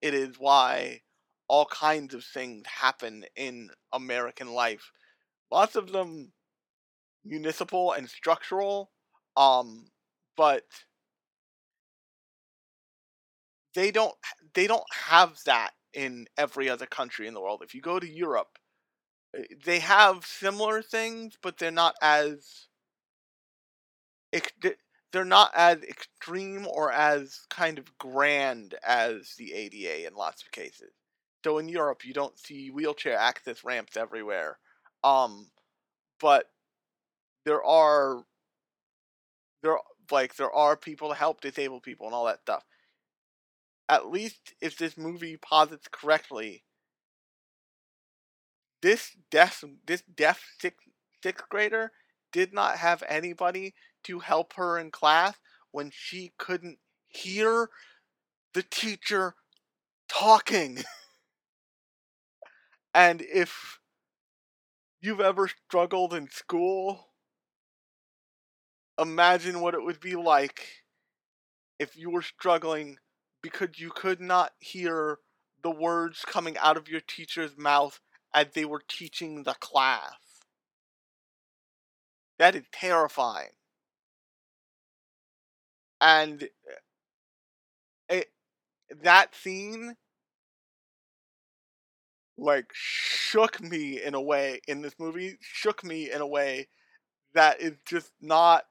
[0.00, 1.02] It is why
[1.48, 4.92] all kinds of things happen in American life.
[5.50, 6.32] Lots of them
[7.24, 8.90] municipal and structural,
[9.36, 9.86] um,
[10.36, 10.64] but
[13.78, 14.14] they don't
[14.54, 17.62] they don't have that in every other country in the world.
[17.62, 18.58] If you go to Europe,
[19.38, 22.66] uh, they have similar things, but they're not as
[25.12, 30.50] they're not as extreme or as kind of grand as the ADA in lots of
[30.50, 30.90] cases.
[31.44, 34.58] So in Europe, you don't see wheelchair access ramps everywhere,
[35.04, 35.46] um,
[36.20, 36.46] but
[37.44, 38.24] there are
[39.62, 39.78] there
[40.10, 42.64] like there are people to help disabled people and all that stuff.
[43.88, 46.64] At least if this movie posits correctly,
[48.82, 50.86] this deaf this deaf sixth
[51.22, 51.92] sixth grader
[52.32, 53.74] did not have anybody
[54.04, 55.36] to help her in class
[55.70, 57.70] when she couldn't hear
[58.52, 59.34] the teacher
[60.08, 60.78] talking.
[62.94, 63.78] and if
[65.00, 67.08] you've ever struggled in school,
[69.00, 70.84] imagine what it would be like
[71.78, 72.98] if you were struggling
[73.42, 75.18] because you could not hear
[75.62, 78.00] the words coming out of your teacher's mouth
[78.34, 80.14] as they were teaching the class.
[82.38, 83.50] That is terrifying.
[86.00, 86.46] And uh,
[88.08, 88.28] it
[89.02, 89.96] that scene
[92.36, 96.68] like shook me in a way in this movie, shook me in a way
[97.34, 98.64] that is just not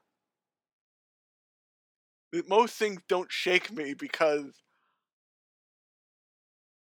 [2.48, 4.52] most things don't shake me because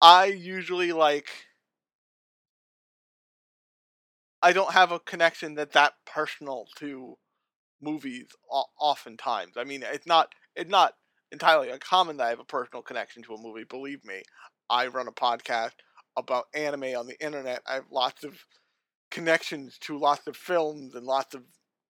[0.00, 1.46] I usually like
[4.42, 7.16] I don't have a connection that's that personal to
[7.80, 9.56] movies oftentimes.
[9.56, 10.94] I mean, it's not it's not
[11.32, 13.64] entirely uncommon that I have a personal connection to a movie.
[13.64, 14.22] Believe me,
[14.70, 15.72] I run a podcast
[16.16, 17.62] about anime on the internet.
[17.66, 18.34] I have lots of
[19.10, 21.44] connections to lots of films and lots of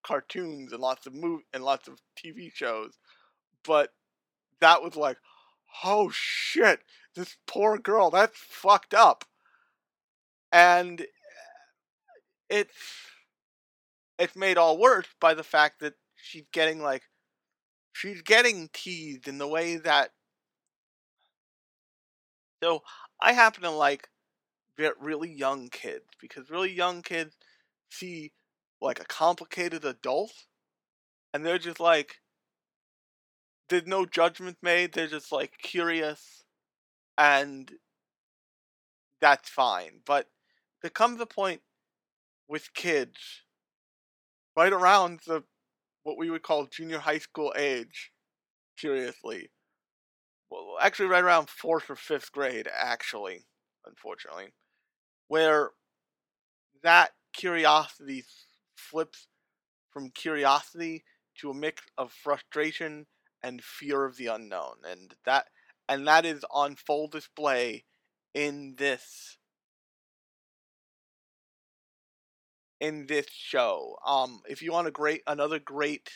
[0.04, 2.92] cartoons and lots of mov- and lots of TV shows.
[3.66, 3.92] But
[4.60, 5.18] that was like,
[5.84, 6.80] oh shit,
[7.14, 9.24] this poor girl, that's fucked up.
[10.52, 11.04] And eh,
[12.50, 12.74] it's
[14.18, 17.02] it's made all worse by the fact that she's getting like
[17.92, 20.10] she's getting teased in the way that
[22.62, 22.82] so
[23.20, 24.08] I happen to like
[24.78, 27.36] get really young kids because really young kids
[27.90, 28.32] see
[28.80, 30.32] like a complicated adult
[31.32, 32.20] and they're just like
[33.68, 36.44] there's no judgment made they're just like curious
[37.16, 37.72] and
[39.20, 40.26] that's fine but
[40.82, 41.60] there comes a point
[42.48, 43.42] with kids
[44.56, 45.42] right around the
[46.02, 48.10] what we would call junior high school age
[48.78, 49.50] curiously
[50.50, 53.44] well actually right around fourth or fifth grade actually
[53.86, 54.52] unfortunately
[55.28, 55.70] where
[56.82, 58.24] that curiosity
[58.76, 59.26] flips
[59.90, 61.04] from curiosity
[61.40, 63.06] to a mix of frustration
[63.44, 65.46] and fear of the unknown and that
[65.86, 67.84] and that is on full display
[68.32, 69.36] in this
[72.80, 73.96] in this show.
[74.04, 76.10] Um, if you want a great another great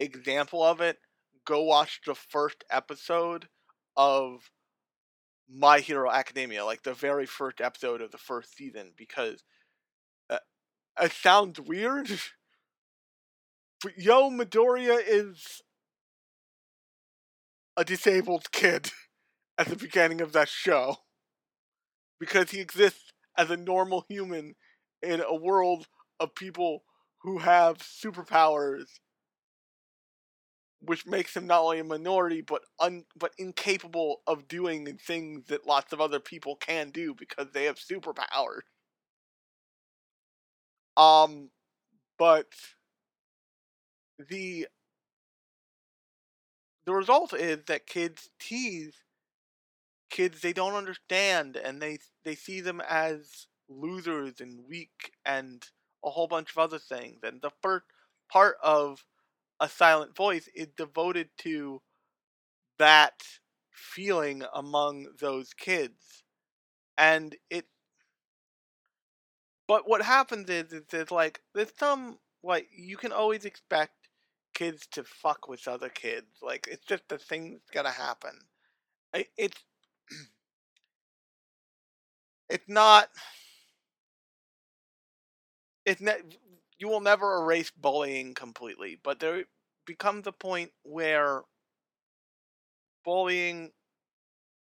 [0.00, 0.98] example of it,
[1.44, 3.48] go watch the first episode
[3.96, 4.50] of
[5.48, 9.44] My Hero Academia, like the very first episode of the first season, because
[10.30, 10.38] uh,
[11.00, 12.08] it sounds weird,
[13.84, 15.60] But Yo Midoriya is
[17.76, 18.90] a disabled kid
[19.58, 20.96] at the beginning of that show
[22.18, 24.54] because he exists as a normal human
[25.02, 25.86] in a world
[26.20, 26.82] of people
[27.22, 28.86] who have superpowers
[30.80, 35.66] which makes him not only a minority but un but incapable of doing things that
[35.66, 38.62] lots of other people can do because they have superpowers.
[40.96, 41.50] Um
[42.18, 42.48] but
[44.28, 44.66] the
[46.86, 48.94] the result is that kids tease
[50.10, 55.64] kids they don't understand and they they see them as losers and weak and
[56.04, 57.86] a whole bunch of other things and the first
[58.30, 59.04] part of
[59.60, 61.80] a silent voice is devoted to
[62.78, 63.22] that
[63.72, 66.22] feeling among those kids
[66.98, 67.66] and it
[69.66, 74.03] but what happens is is, like there's some like you can always expect
[74.54, 78.32] kids to fuck with other kids like it's just a thing that's gonna happen
[79.36, 79.60] it's
[82.48, 83.08] it's not
[85.86, 86.38] it's ne-
[86.78, 89.44] you will never erase bullying completely but there
[89.86, 91.42] becomes a point where
[93.04, 93.72] bullying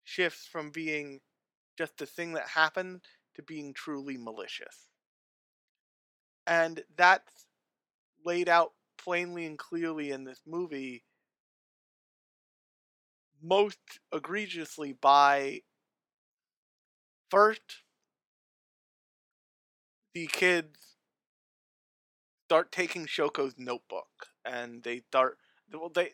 [0.04, 1.20] shifts from being
[1.76, 3.00] just a thing that happened
[3.34, 4.88] to being truly malicious.
[6.46, 7.46] And that's
[8.24, 11.04] laid out plainly and clearly in this movie
[13.40, 13.78] most
[14.12, 15.62] egregiously by
[17.30, 17.82] first
[20.12, 20.96] the kids
[22.46, 25.38] start taking Shoko's notebook and they start
[25.72, 26.10] well they,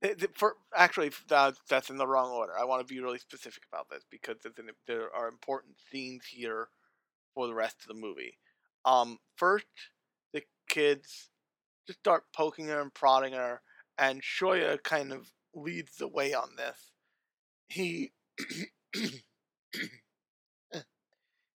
[0.00, 2.52] they, they- for actually that, that's in the wrong order.
[2.58, 6.68] I want to be really specific about this because an, there are important scenes here
[7.34, 8.38] for the rest of the movie.
[8.84, 9.66] Um, first,
[10.32, 11.30] the kids
[11.86, 13.62] just start poking her and prodding her,
[13.98, 16.92] and Shoya kind of leads the way on this.
[17.68, 18.12] He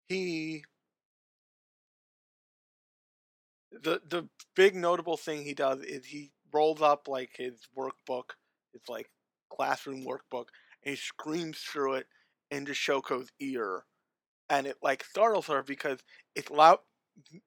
[0.07, 0.63] he
[3.71, 8.31] the the big notable thing he does is he rolls up like his workbook,
[8.73, 9.09] his like
[9.49, 10.45] classroom workbook,
[10.83, 12.07] and he screams through it
[12.51, 13.85] into Shoko's ear,
[14.49, 15.99] and it like startles her because
[16.35, 16.79] it's loud.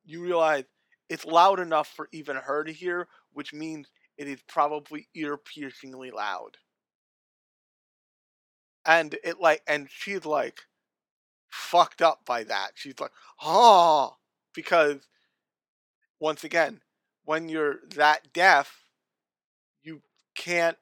[0.04, 0.64] You realize
[1.08, 6.10] it's loud enough for even her to hear, which means it is probably ear piercingly
[6.10, 6.56] loud.
[8.84, 10.62] And it like, and she's like
[11.50, 12.72] fucked up by that.
[12.74, 14.16] She's like, oh,
[14.54, 15.08] because
[16.18, 16.80] once again,
[17.24, 18.84] when you're that deaf,
[19.82, 20.02] you
[20.34, 20.76] can't.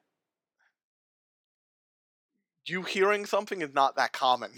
[2.65, 4.51] You hearing something is not that common.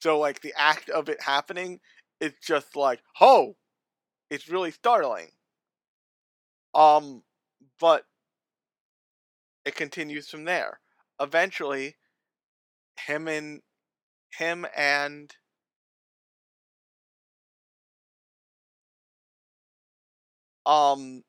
[0.00, 1.80] So, like, the act of it happening,
[2.20, 3.56] it's just like, oh,
[4.30, 5.30] it's really startling.
[6.74, 7.22] Um,
[7.80, 8.04] but
[9.66, 10.80] it continues from there.
[11.20, 11.96] Eventually,
[13.06, 13.62] him and
[14.30, 15.36] him and
[20.66, 21.22] um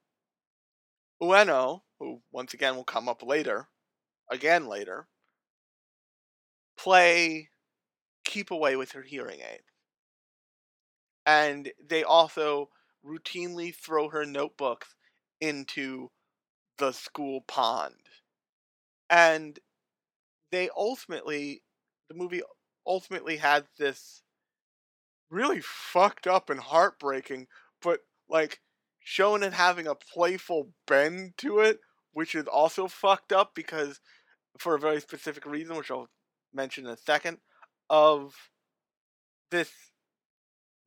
[1.21, 3.69] Ueno, who once again will come up later,
[4.31, 5.07] again later,
[6.77, 7.49] play
[8.25, 9.63] keep away with her hearing aid.
[11.25, 12.69] And they also
[13.07, 14.95] routinely throw her notebooks
[15.39, 16.09] into
[16.77, 17.95] the school pond.
[19.09, 19.59] And
[20.51, 21.63] they ultimately,
[22.09, 22.41] the movie
[22.85, 24.21] ultimately had this
[25.29, 27.47] really fucked up and heartbreaking,
[27.81, 28.59] but like
[28.99, 31.79] shown and having a playful bend to it,
[32.11, 33.99] which is also fucked up because
[34.57, 36.09] for a very specific reason, which I'll
[36.53, 37.37] mention in a second,
[37.89, 38.33] of
[39.51, 39.71] this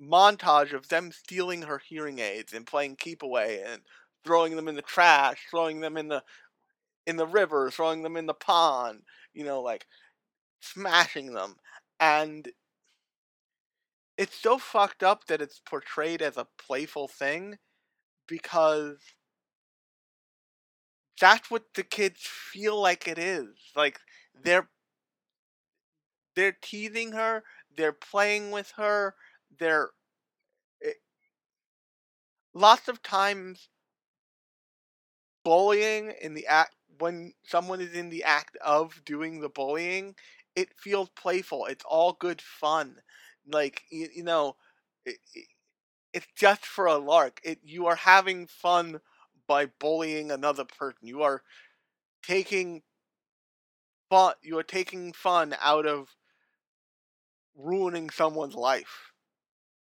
[0.03, 3.83] montage of them stealing her hearing aids and playing keep away and
[4.25, 6.23] throwing them in the trash, throwing them in the
[7.07, 9.03] in the river, throwing them in the pond,
[9.35, 9.87] you know, like
[10.61, 11.57] smashing them.
[12.01, 12.49] And
[14.17, 17.59] it's so fucked up that it's portrayed as a playful thing
[18.29, 18.99] because
[21.21, 23.49] that's what the kids feel like it is.
[23.77, 24.01] Like
[24.43, 24.69] they're
[26.35, 27.45] they're teasing her,
[27.77, 29.15] they're playing with her,
[29.59, 29.91] they're
[30.81, 30.97] it,
[32.55, 33.69] lots of times
[35.45, 40.15] bullying in the act when someone is in the act of doing the bullying,
[40.55, 41.65] it feels playful.
[41.67, 42.97] It's all good fun.
[43.51, 44.57] Like you, you know,
[45.07, 45.47] it, it,
[46.15, 47.41] it's just for a lark.
[47.45, 49.01] It you are having fun
[49.49, 51.01] by bullying another person.
[51.03, 51.43] You are
[52.25, 52.83] taking
[54.11, 54.35] fun.
[54.43, 56.15] You are taking fun out of
[57.55, 59.10] ruining someone's life.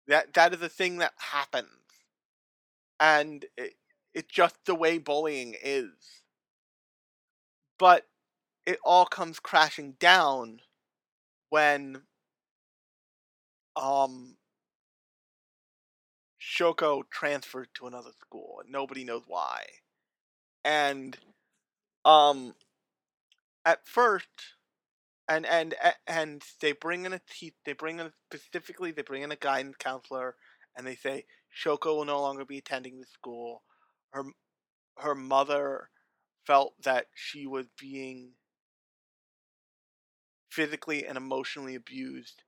[0.08, 1.68] That that is a thing that happens,
[2.99, 3.76] and it,
[4.14, 6.24] it's just the way bullying is.
[7.78, 8.08] But
[8.66, 10.62] it all comes crashing down
[11.49, 12.04] when
[13.76, 14.38] um
[16.41, 19.66] Shoko transferred to another school and nobody knows why.
[20.66, 21.18] And
[22.06, 22.56] um
[23.66, 24.56] at first
[25.32, 25.76] and and
[26.08, 29.78] and they bring in a te- they bring in specifically they bring in a guidance
[29.80, 30.36] counselor
[30.76, 31.26] and they say
[31.64, 33.64] Shoko will no longer be attending the school.
[34.12, 34.24] Her
[34.98, 35.90] her mother
[36.46, 38.34] felt that she was being
[40.50, 42.44] physically and emotionally abused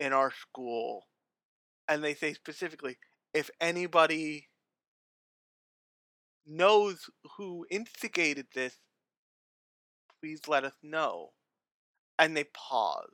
[0.00, 1.06] in our school.
[1.88, 2.98] And they say specifically
[3.34, 4.48] if anybody
[6.46, 8.76] knows who instigated this,
[10.20, 11.32] please let us know.
[12.18, 13.10] And they pause.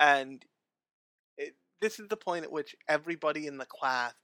[0.00, 0.44] And
[1.38, 4.14] it, this is the point at which everybody in the class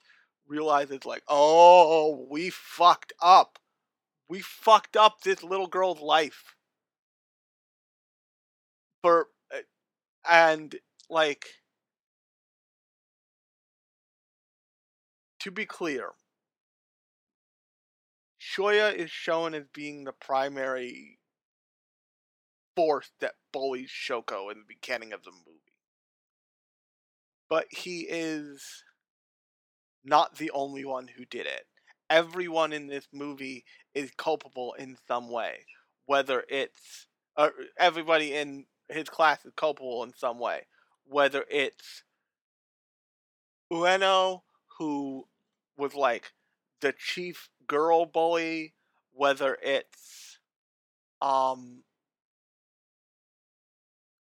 [0.46, 3.58] realizes, like, oh, we fucked up.
[4.28, 6.56] We fucked up this little girl's life.
[9.02, 9.58] For, uh,
[10.28, 10.74] and,
[11.08, 11.46] like,
[15.40, 16.10] to be clear,
[18.40, 21.17] Shoya is shown as being the primary
[22.78, 25.74] force that bullies Shoko in the beginning of the movie.
[27.48, 28.84] But he is
[30.04, 31.66] not the only one who did it.
[32.08, 33.64] Everyone in this movie
[33.96, 35.66] is culpable in some way,
[36.06, 40.62] whether it's uh, everybody in his class is culpable in some way,
[41.04, 42.04] whether it's
[43.72, 44.42] Ueno
[44.78, 45.26] who
[45.76, 46.32] was like
[46.80, 48.74] the chief girl bully,
[49.10, 50.38] whether it's
[51.20, 51.82] um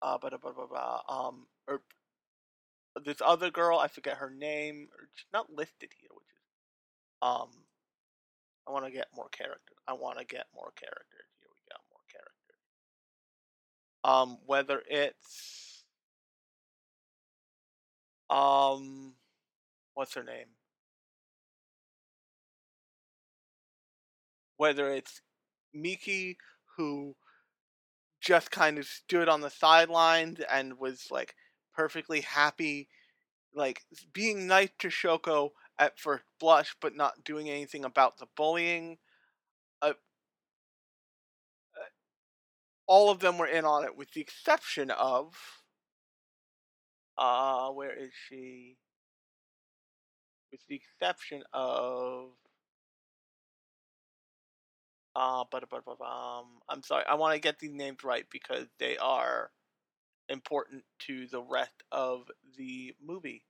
[0.04, 1.80] uh blah, blah, blah, blah, um or
[3.04, 6.42] this other girl, I forget her name, or she's not listed here, which is
[7.22, 7.48] um
[8.66, 9.76] I want to get more characters.
[9.86, 11.28] I want to get more characters.
[11.40, 12.60] Here we go, more characters.
[14.04, 15.84] Um, whether it's
[18.30, 19.14] um,
[19.94, 20.46] what's her name?
[24.56, 25.20] Whether it's
[25.74, 26.38] Miki,
[26.76, 27.16] who
[28.24, 31.34] just kind of stood on the sidelines and was like
[31.74, 32.88] perfectly happy,
[33.54, 38.96] like being nice to Shoko at first blush, but not doing anything about the bullying.
[39.82, 39.92] Uh,
[41.76, 41.84] uh,
[42.86, 45.34] all of them were in on it, with the exception of.
[47.18, 48.78] Uh, where is she?
[50.50, 52.30] With the exception of.
[55.16, 57.04] Uh, but, but, but um, I'm sorry.
[57.08, 59.50] I want to get these names right because they are
[60.28, 63.44] important to the rest of the movie.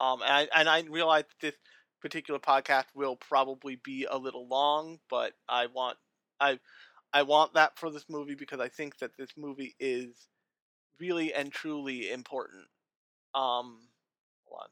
[0.00, 1.54] Um, and I, and I realize this
[2.00, 5.96] particular podcast will probably be a little long, but I want
[6.40, 6.58] I
[7.12, 10.28] I want that for this movie because I think that this movie is
[11.00, 12.66] really and truly important.
[13.34, 13.80] Um,
[14.46, 14.68] hold on.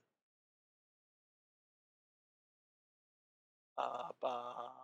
[3.78, 4.81] Uh, um,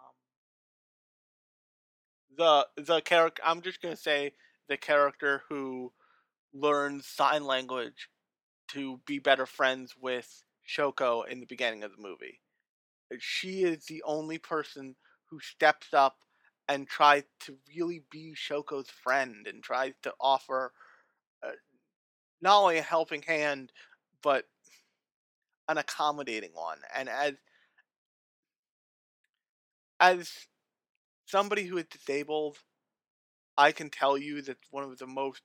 [2.38, 3.42] the the character.
[3.44, 4.32] I'm just gonna say
[4.68, 5.92] the character who
[6.54, 8.08] learns sign language
[8.68, 12.40] to be better friends with Shoko in the beginning of the movie.
[13.18, 14.96] She is the only person
[15.30, 16.18] who steps up
[16.68, 20.72] and tries to really be Shoko's friend and tries to offer
[21.42, 21.52] uh,
[22.42, 23.72] not only a helping hand
[24.22, 24.44] but
[25.68, 26.78] an accommodating one.
[26.94, 27.34] And as
[30.00, 30.30] as
[31.28, 32.58] somebody who is disabled,
[33.56, 35.42] I can tell you that one of the most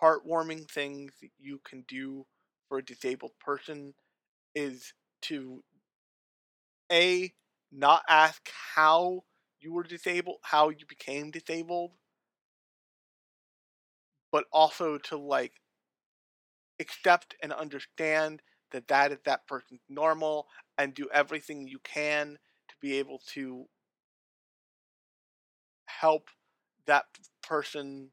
[0.00, 2.26] heartwarming things you can do
[2.68, 3.94] for a disabled person
[4.54, 4.92] is
[5.22, 5.62] to
[6.90, 7.32] a
[7.70, 9.22] not ask how
[9.60, 11.92] you were disabled, how you became disabled,
[14.30, 15.52] but also to like
[16.80, 18.42] accept and understand
[18.72, 20.48] that that is that person's normal
[20.78, 22.36] and do everything you can
[22.68, 23.66] to be able to
[26.02, 26.28] help
[26.86, 27.04] that
[27.42, 28.10] person,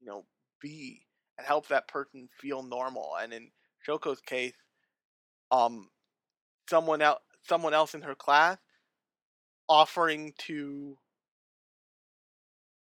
[0.00, 0.24] you know,
[0.60, 1.06] be
[1.38, 3.16] and help that person feel normal.
[3.22, 3.50] And in
[3.86, 4.54] Shoko's case,
[5.52, 5.90] um,
[6.68, 8.58] someone else, someone else in her class,
[9.68, 10.98] offering to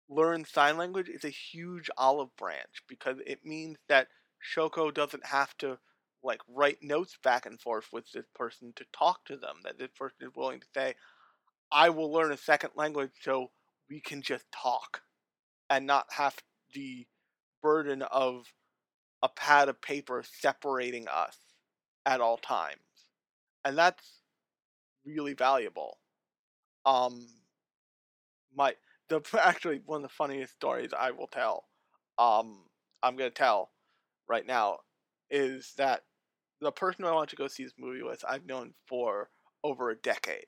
[0.09, 4.07] learn sign language is a huge olive branch because it means that
[4.55, 5.79] Shoko doesn't have to
[6.23, 9.57] like write notes back and forth with this person to talk to them.
[9.63, 10.95] That this person is willing to say,
[11.71, 13.51] "I will learn a second language so
[13.91, 15.03] we can just talk,"
[15.69, 16.37] and not have
[16.73, 17.07] the
[17.63, 18.53] burden of
[19.23, 21.37] a pad of paper separating us
[22.05, 23.09] at all times.
[23.65, 24.21] And that's
[25.05, 25.99] really valuable.
[26.85, 27.27] Um,
[28.55, 28.75] my
[29.09, 31.65] the actually one of the funniest stories I will tell.
[32.17, 32.65] Um,
[33.03, 33.71] I'm gonna tell
[34.27, 34.79] right now
[35.29, 36.03] is that
[36.61, 39.29] the person I want to go see this movie with I've known for
[39.63, 40.45] over a decade,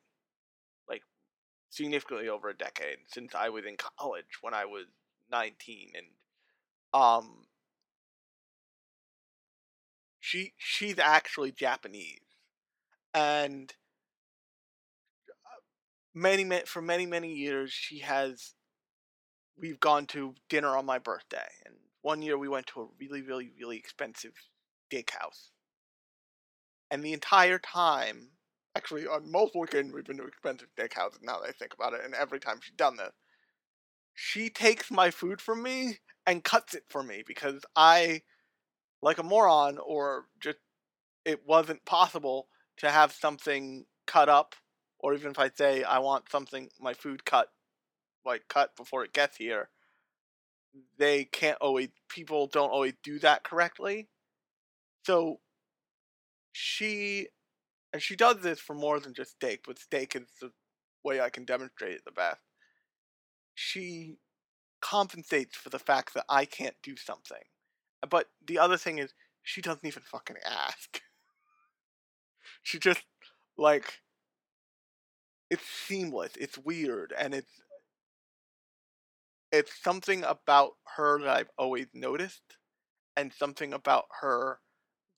[1.74, 4.86] significantly over a decade since I was in college when I was
[5.32, 6.06] 19 and
[6.94, 7.46] um
[10.20, 12.20] she she's actually Japanese
[13.14, 13.74] and
[16.14, 18.54] many, many for many many years she has
[19.60, 23.22] we've gone to dinner on my birthday and one year we went to a really
[23.22, 24.34] really really expensive
[24.94, 25.50] steakhouse.
[26.92, 28.30] And the entire time
[28.76, 32.02] actually on most weekends we've been to expensive steakhouses now that i think about it
[32.04, 33.12] and every time she's done this
[34.16, 38.22] she takes my food from me and cuts it for me because i
[39.02, 40.58] like a moron or just
[41.26, 42.48] it wasn't possible
[42.78, 44.56] to have something cut up
[45.00, 47.50] or even if I say I want something my food cut
[48.26, 49.70] like cut before it gets here,
[50.98, 54.08] they can't always people don't always do that correctly.
[55.06, 55.40] So
[56.52, 57.28] she
[57.94, 60.52] and she does this for more than just steak, but steak is the
[61.04, 62.42] way I can demonstrate it the best.
[63.56, 64.18] She
[64.82, 67.44] compensates for the fact that I can't do something.
[68.10, 69.14] But the other thing is
[69.44, 71.02] she doesn't even fucking ask.
[72.64, 73.04] she just
[73.58, 74.02] like
[75.50, 76.34] it's seamless.
[76.40, 77.62] It's weird, and it's
[79.52, 82.58] it's something about her that I've always noticed,
[83.18, 84.60] and something about her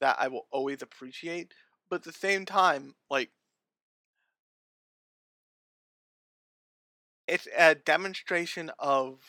[0.02, 1.54] that I will always appreciate.
[1.90, 3.32] But at the same time, like
[7.28, 9.20] it's a demonstration of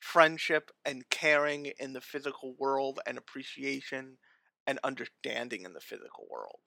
[0.00, 4.18] friendship and caring in the physical world and appreciation
[4.66, 6.58] and understanding in the physical world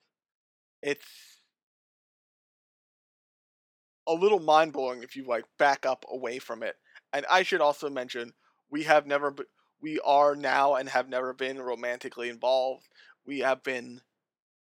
[0.82, 1.38] it's
[4.06, 6.76] a little mind blowing if you like back up away from it.
[7.12, 8.32] And I should also mention
[8.70, 9.44] we have never be-
[9.82, 12.88] we are now and have never been romantically involved.
[13.26, 14.00] We have been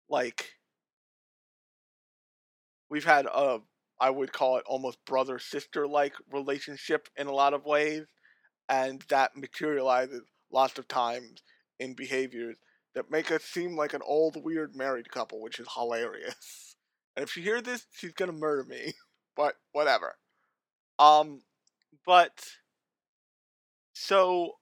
[0.08, 0.52] like
[2.88, 3.60] we've had a
[3.98, 8.04] I would call it almost brother sister like relationship in a lot of ways
[8.68, 11.42] and that materializes lots of times
[11.80, 12.56] in behaviors
[12.94, 16.36] that make us seem like an old weird married couple, which is hilarious.
[17.16, 18.94] And if she hears this, she's gonna murder me.
[19.36, 20.16] But whatever.
[20.98, 21.42] Um,
[22.06, 22.44] but
[23.94, 24.52] so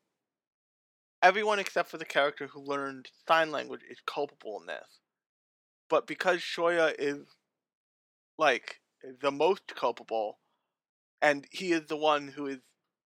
[1.25, 5.01] everyone except for the character who learned sign language is culpable in this.
[5.89, 7.25] But because Shoya is
[8.39, 8.81] like
[9.23, 10.39] the most culpable,
[11.23, 12.59] and he is the one who is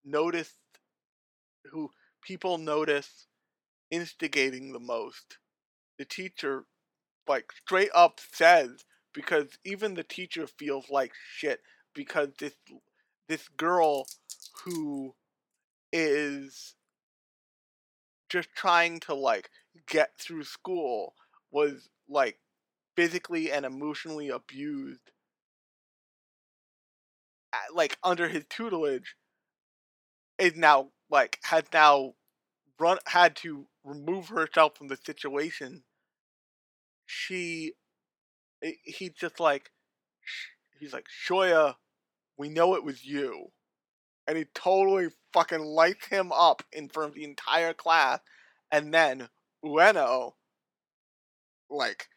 [0.04, 0.56] noticed,
[1.70, 1.90] who
[2.22, 3.26] people notice
[3.90, 5.38] instigating the most.
[5.98, 6.64] The teacher,
[7.28, 11.60] like, straight up says, because even the teacher feels like shit
[11.94, 12.54] because this
[13.28, 14.06] this girl
[14.64, 15.14] who
[15.92, 16.74] is
[18.28, 19.50] just trying to like
[19.86, 21.14] get through school
[21.50, 22.38] was like
[22.96, 25.10] physically and emotionally abused
[27.74, 29.16] like under his tutelage
[30.38, 32.14] is now like has now
[32.78, 35.82] run had to remove herself from the situation,
[37.06, 37.72] she
[38.62, 39.70] eh, he's just like
[40.78, 41.74] he's like Shoya,
[42.36, 43.48] we know it was you,
[44.26, 48.20] and he totally fucking lights him up in front of the entire class,
[48.70, 49.28] and then
[49.64, 50.32] Ueno
[51.70, 52.08] like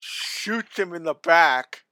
[0.00, 1.84] shoots him in the back,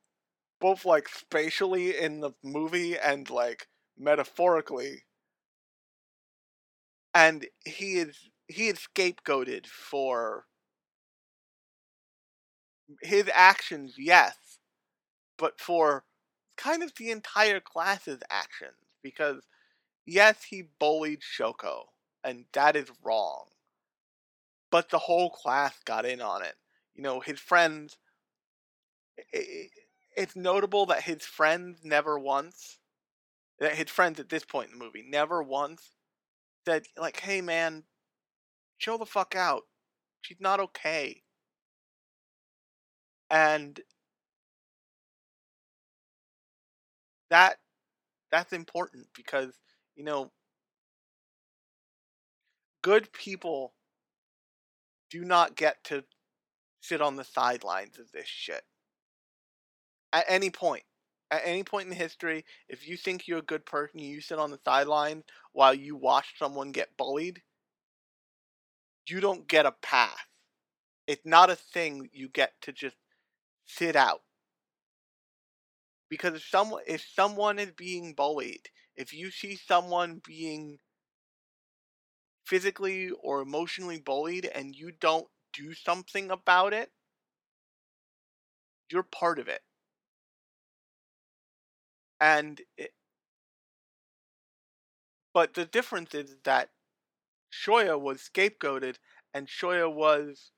[0.61, 5.05] both like spatially in the movie and like metaphorically.
[7.15, 10.47] And he is he is scapegoated for
[13.03, 14.37] his actions, yes,
[15.39, 16.05] but for
[16.57, 19.47] kind of the entire class's actions because
[20.07, 21.87] yes, he bullied Shoko,
[22.23, 23.47] and that is wrong.
[24.73, 26.57] But the whole class got in on it.
[26.95, 27.97] You know, his friends.
[30.17, 32.79] It's notable that his friends never once,
[33.61, 35.93] that his friends at this point in the movie never once
[36.67, 37.85] said like, "Hey man,
[38.79, 39.65] chill the fuck out.
[40.23, 41.23] She's not okay."
[43.31, 43.81] And
[47.31, 47.57] that
[48.31, 49.55] that's important because,
[49.97, 50.31] you know,
[52.83, 53.73] good people
[55.11, 56.05] do not get to
[56.81, 58.63] sit on the sidelines of this shit.
[60.13, 60.85] At any point
[61.35, 64.53] at any point in history, if you think you're a good person, you sit on
[64.53, 67.43] the sidelines while you watch someone get bullied,
[69.09, 70.17] you don't get a pass.
[71.09, 72.97] It's not a thing you get to just
[73.67, 74.23] sit out.
[76.09, 80.79] Because if someone if someone is being bullied, if you see someone being
[82.45, 86.91] physically or emotionally bullied and you don't do something about it,
[88.91, 89.63] you're part of it.
[92.21, 92.93] And it,
[95.33, 96.71] but the difference is that
[97.53, 98.97] Shoya was scapegoated
[99.33, 100.53] and Shoya was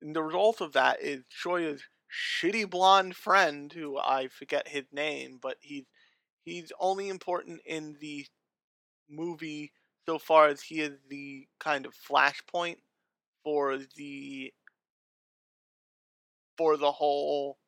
[0.00, 5.38] and the result of that is Shoya's shitty blonde friend who I forget his name,
[5.40, 5.84] but he's
[6.44, 8.26] he's only important in the
[9.08, 9.72] movie
[10.06, 12.76] so far as he is the kind of flashpoint
[13.44, 14.52] for the
[16.56, 17.58] for the whole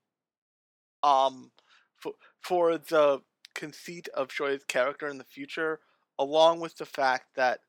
[1.03, 1.51] um
[1.97, 3.21] for, for the
[3.55, 5.81] conceit of Shoya's character in the future
[6.19, 7.61] along with the fact that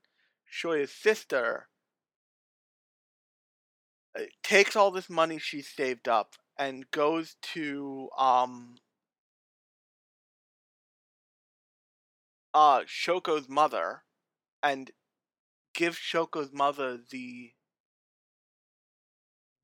[0.49, 1.67] Shoya's sister
[4.43, 8.75] takes all this money she saved up and goes to um
[12.53, 14.03] uh Shoko's mother
[14.61, 14.91] and
[15.73, 17.51] give Shoko's mother the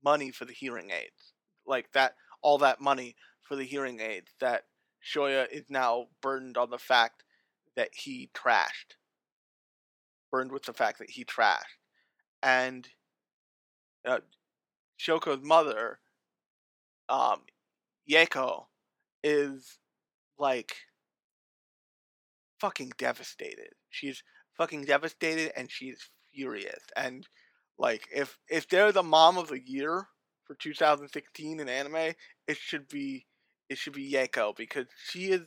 [0.03, 1.33] money for the hearing aids.
[1.65, 4.63] Like that all that money for the hearing aids that
[5.03, 7.23] Shoya is now burdened on the fact
[7.75, 8.95] that he trashed.
[10.31, 11.79] Burned with the fact that he trashed.
[12.43, 12.87] And
[14.05, 14.19] uh,
[14.99, 15.99] Shoko's mother,
[17.07, 17.41] um,
[18.09, 18.65] Yaeko,
[19.23, 19.79] is
[20.37, 20.75] like
[22.59, 23.69] fucking devastated.
[23.89, 24.23] She's
[24.57, 26.83] fucking devastated and she's furious.
[26.95, 27.27] And
[27.77, 30.07] like if if they're the mom of the year
[30.45, 32.13] for 2016 in anime,
[32.47, 33.25] it should be
[33.69, 35.41] it should be Yaeko because she is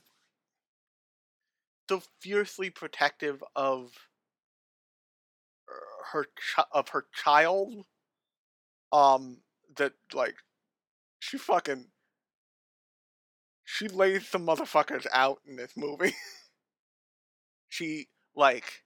[1.88, 3.92] so fiercely protective of
[6.12, 7.84] her ch- of her child
[8.92, 9.38] um
[9.76, 10.36] that like
[11.20, 11.86] she fucking
[13.64, 16.14] she lays some motherfuckers out in this movie.
[17.72, 18.06] she
[18.36, 18.82] like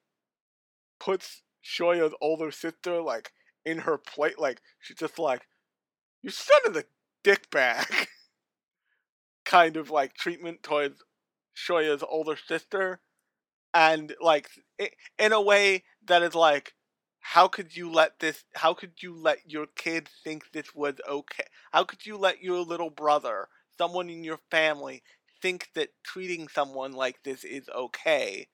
[1.01, 3.33] puts Shoya's older sister like
[3.65, 5.49] in her plate like she's just like
[6.23, 6.85] you son of the
[7.25, 8.09] dick bag.
[9.45, 11.03] Kind of like treatment towards
[11.53, 13.01] Shoya's older sister
[13.75, 14.51] and like
[15.19, 16.75] in a way that is like
[17.19, 21.47] how could you let this how could you let your kid think this was okay?
[21.73, 25.03] How could you let your little brother someone in your family
[25.43, 28.47] think that treating someone like this is okay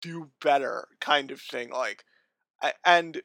[0.00, 2.04] do better kind of thing like
[2.84, 3.22] and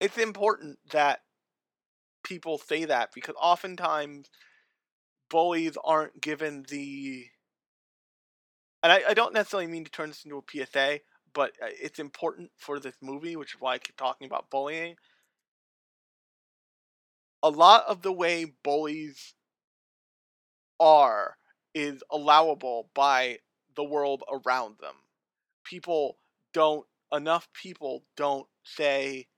[0.00, 1.20] it's important that
[2.24, 4.28] people say that because oftentimes
[5.30, 7.26] bullies aren't given the
[8.82, 11.00] and I, I don't necessarily mean to turn this into a PSA,
[11.32, 14.96] but uh, it's important for this movie, which is why I keep talking about bullying.
[17.42, 19.34] A lot of the way bullies
[20.80, 21.36] are
[21.74, 23.38] is allowable by
[23.76, 24.94] the world around them.
[25.64, 26.18] People
[26.52, 29.28] don't, enough people don't say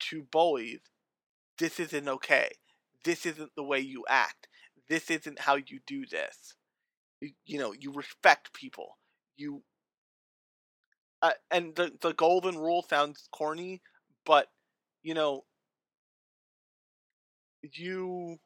[0.00, 0.80] to bullies,
[1.58, 2.50] this isn't okay.
[3.04, 4.48] This isn't the way you act.
[4.88, 6.54] This isn't how you do this.
[7.20, 8.98] You, you know, you respect people.
[9.36, 9.62] You
[11.22, 13.82] uh, and the the golden rule sounds corny,
[14.24, 14.48] but
[15.02, 15.44] you know,
[17.62, 18.38] you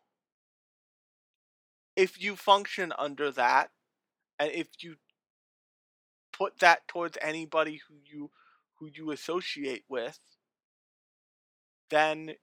[1.97, 3.71] if you function under that,
[4.39, 4.97] and if you
[6.37, 8.31] put that towards anybody who you
[8.79, 10.19] who you associate with,
[11.91, 12.35] then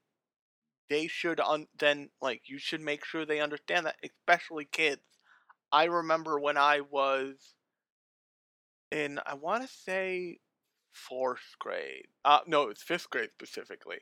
[0.89, 5.01] they should un then like you should make sure they understand that, especially kids.
[5.71, 7.55] I remember when I was
[8.91, 10.39] in I want to say
[10.91, 12.07] fourth grade.
[12.25, 13.99] Uh, no, it's fifth grade specifically.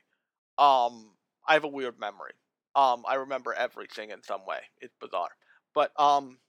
[0.58, 1.14] Um,
[1.48, 2.34] I have a weird memory.
[2.76, 4.60] Um, I remember everything in some way.
[4.82, 5.30] It's bizarre,
[5.74, 6.40] but um,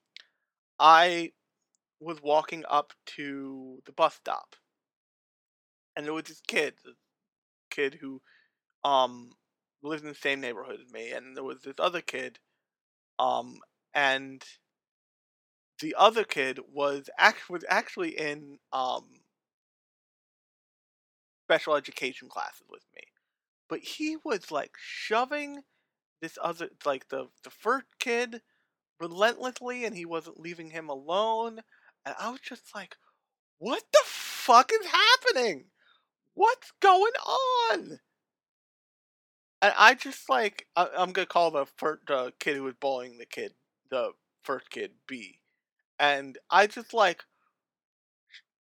[0.79, 1.31] I
[2.01, 4.57] was walking up to the bus stop,
[5.95, 6.95] and there was this kid, this
[7.71, 8.21] kid who
[8.85, 9.31] um
[9.83, 12.39] lived in the same neighborhood as me, and there was this other kid,
[13.19, 13.59] um,
[13.93, 14.43] and
[15.81, 19.21] the other kid was act was actually in um
[21.45, 23.01] special education classes with me.
[23.69, 25.63] But he was like shoving
[26.21, 28.41] this other like the the first kid
[28.99, 31.61] relentlessly and he wasn't leaving him alone
[32.05, 32.95] and I was just like
[33.59, 35.65] what the fuck is happening?
[36.33, 37.99] What's going on?
[39.61, 43.17] And I just like I, am gonna call the first the kid who was bullying
[43.17, 43.53] the kid
[43.89, 44.11] the
[44.43, 45.39] first kid B
[45.99, 47.23] and I just like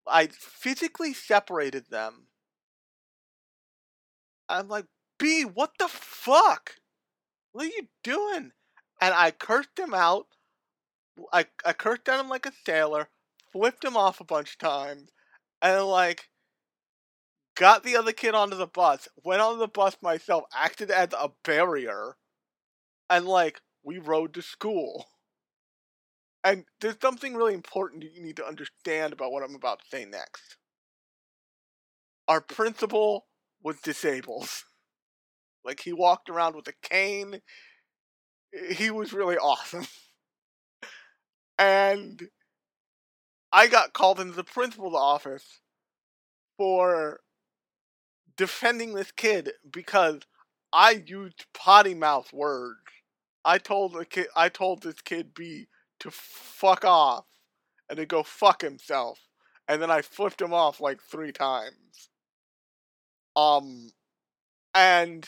[0.07, 2.27] I physically separated them
[4.51, 4.87] I'm like,
[5.19, 6.77] B, what the fuck?
[7.53, 8.51] What are you doing?
[9.01, 10.27] And I cursed him out.
[11.33, 13.09] I, I cursed at him like a sailor,
[13.53, 15.11] flipped him off a bunch of times,
[15.63, 16.29] and like
[17.55, 21.31] got the other kid onto the bus, went on the bus myself, acted as a
[21.45, 22.17] barrier,
[23.11, 25.07] and like we rode to school.
[26.43, 30.05] And there's something really important you need to understand about what I'm about to say
[30.05, 30.57] next.
[32.29, 33.27] Our principal
[33.63, 34.49] was disabled.
[35.63, 37.43] Like he walked around with a cane.
[38.71, 39.87] He was really awesome.
[41.59, 42.31] And
[43.53, 45.61] I got called into the principal's office
[46.57, 47.21] for
[48.37, 50.21] defending this kid because
[50.73, 52.79] I used potty mouth words.
[53.45, 55.67] I told the kid I told this kid B
[56.01, 57.27] to fuck off
[57.89, 59.19] and to go fuck himself.
[59.69, 62.11] And then I flipped him off like three times.
[63.35, 63.91] Um
[64.75, 65.25] and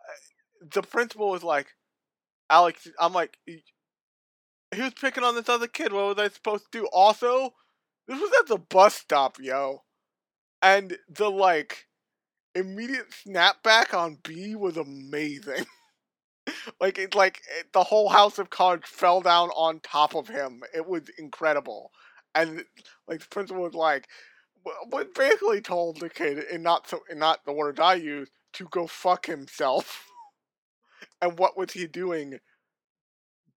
[0.00, 1.68] uh, the principal was like,
[2.50, 3.38] Alex, I'm like,
[4.74, 5.92] he was picking on this other kid.
[5.92, 6.88] What was I supposed to do?
[6.92, 7.54] Also,
[8.06, 9.82] this was at the bus stop, yo.
[10.62, 11.86] And the like
[12.54, 15.66] immediate snapback on B was amazing.
[16.80, 20.62] like it, like it, the whole house of cards fell down on top of him.
[20.74, 21.92] It was incredible,
[22.34, 22.64] and
[23.08, 24.08] like the principal was like,
[24.90, 28.86] but basically told the kid, and not so, not the words I use, to go
[28.86, 30.06] fuck himself.
[31.22, 32.38] and what was he doing?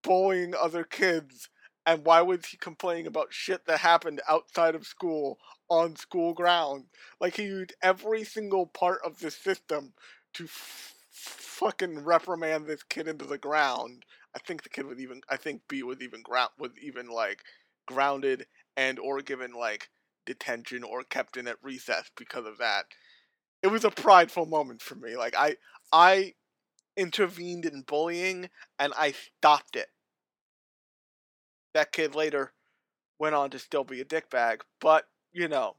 [0.05, 1.49] Bullying other kids.
[1.85, 5.39] And why was he complaining about shit that happened outside of school
[5.69, 6.85] on school grounds?
[7.19, 9.93] Like he used every single part of the system
[10.35, 14.05] to f- fucking reprimand this kid into the ground.
[14.35, 15.21] I think the kid was even.
[15.29, 17.43] I think B was even ground was even like
[17.87, 18.47] grounded
[18.77, 19.89] and or given like
[20.25, 22.85] detention or kept in at recess because of that.
[23.63, 25.17] It was a prideful moment for me.
[25.17, 25.57] Like I
[25.91, 26.35] I
[26.97, 28.49] intervened in bullying
[28.79, 29.89] and I stopped it.
[31.75, 32.53] That kid later
[33.19, 35.75] went on to still be a dickbag, but you know,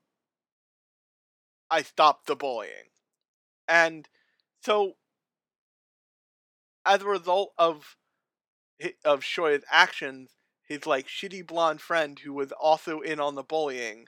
[1.70, 2.90] I stopped the bullying.
[3.66, 4.06] And
[4.60, 4.96] so
[6.84, 7.96] as a result of
[9.06, 10.36] of Shoya's actions,
[10.68, 14.06] his like shitty blonde friend who was also in on the bullying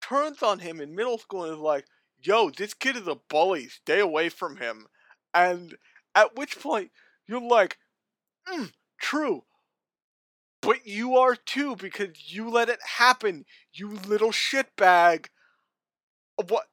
[0.00, 1.86] turns on him in middle school and is like,
[2.22, 3.68] "Yo, this kid is a bully.
[3.68, 4.86] Stay away from him."
[5.34, 5.76] And
[6.14, 6.92] at which point
[7.26, 7.78] you're like,
[8.46, 9.46] mm, "True."
[10.62, 13.44] But you are too because you let it happen,
[13.74, 15.26] you little shitbag.
[16.48, 16.66] What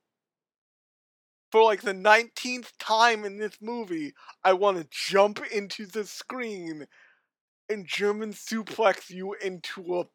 [1.51, 4.13] for like the 19th time in this movie,
[4.43, 6.85] I want to jump into the screen
[7.67, 10.05] and German suplex you into a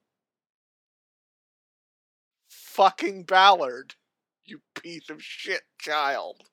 [2.48, 3.96] fucking Ballard,
[4.44, 6.44] you piece of shit child.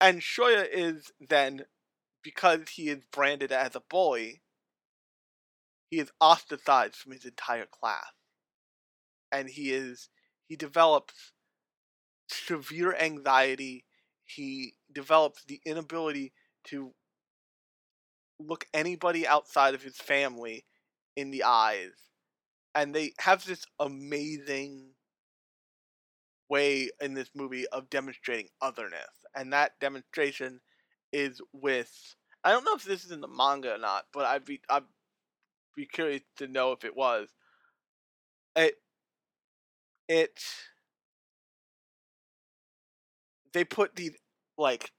[0.00, 1.66] And Shoya is then,
[2.22, 4.42] because he is branded as a bully,
[5.90, 8.12] he is ostracized from his entire class.
[9.32, 10.08] And he is,
[10.46, 11.32] he develops
[12.28, 13.84] severe anxiety.
[14.24, 16.32] He develops the inability
[16.64, 16.92] to
[18.38, 20.64] look anybody outside of his family
[21.16, 21.92] in the eyes.
[22.74, 24.90] And they have this amazing
[26.48, 29.08] way in this movie of demonstrating otherness.
[29.34, 30.60] And that demonstration
[31.12, 32.14] is with
[32.44, 34.84] I don't know if this is in the manga or not, but I'd be I'd
[35.78, 37.28] be curious to know if it was.
[38.56, 38.74] It
[40.08, 40.40] it
[43.52, 44.16] they put these
[44.56, 44.92] like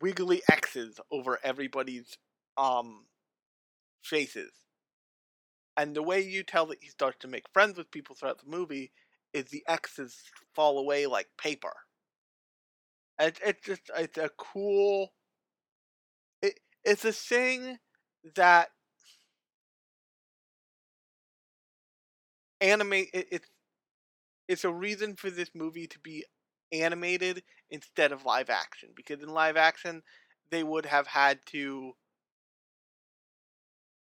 [0.00, 2.16] wiggly X's over everybody's
[2.56, 3.06] um
[4.02, 4.52] faces.
[5.76, 8.50] And the way you tell that he starts to make friends with people throughout the
[8.50, 8.92] movie
[9.32, 10.16] is the X's
[10.54, 11.72] fall away like paper.
[13.18, 15.12] And it's just it's a cool
[16.42, 17.78] it it's a thing
[18.34, 18.70] that
[22.60, 23.48] animate it, it's
[24.48, 26.24] it's a reason for this movie to be
[26.72, 30.02] animated instead of live action because in live action
[30.50, 31.92] they would have had to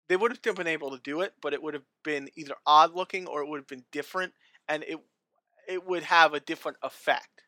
[0.08, 2.54] they would have still been able to do it but it would have been either
[2.66, 4.32] odd looking or it would have been different
[4.68, 4.98] and it
[5.68, 7.44] it would have a different effect.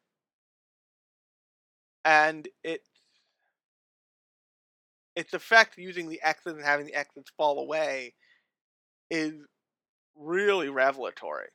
[2.05, 2.83] And it
[5.17, 8.15] its effect using the X's and having the X's fall away
[9.11, 9.35] is
[10.17, 11.49] really revelatory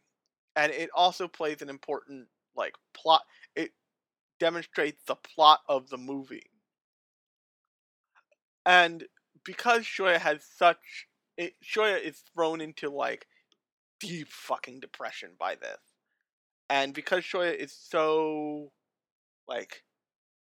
[0.56, 3.22] and it also plays an important like plot
[3.56, 3.72] it
[4.40, 6.50] demonstrates the plot of the movie
[8.66, 9.06] and
[9.46, 11.08] because shoya has such
[11.38, 13.26] it shoya is thrown into like
[14.00, 15.80] deep fucking depression by this
[16.70, 18.72] and because shoya is so
[19.48, 19.84] like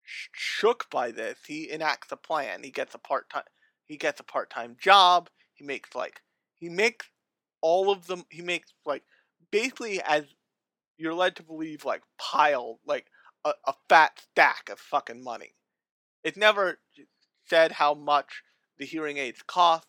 [0.07, 2.63] shook by this, he enacts a plan.
[2.63, 3.45] He gets a part time
[3.85, 5.29] he gets a part time job.
[5.55, 6.21] He makes like
[6.55, 7.07] he makes
[7.61, 8.25] all of them.
[8.31, 9.03] He makes like
[9.51, 10.25] basically as
[10.99, 13.07] you're led to believe like pile like
[13.45, 15.55] a, a fat stack of fucking money.
[16.25, 16.79] It never
[17.49, 18.43] said how much
[18.79, 19.87] the hearing aids cost,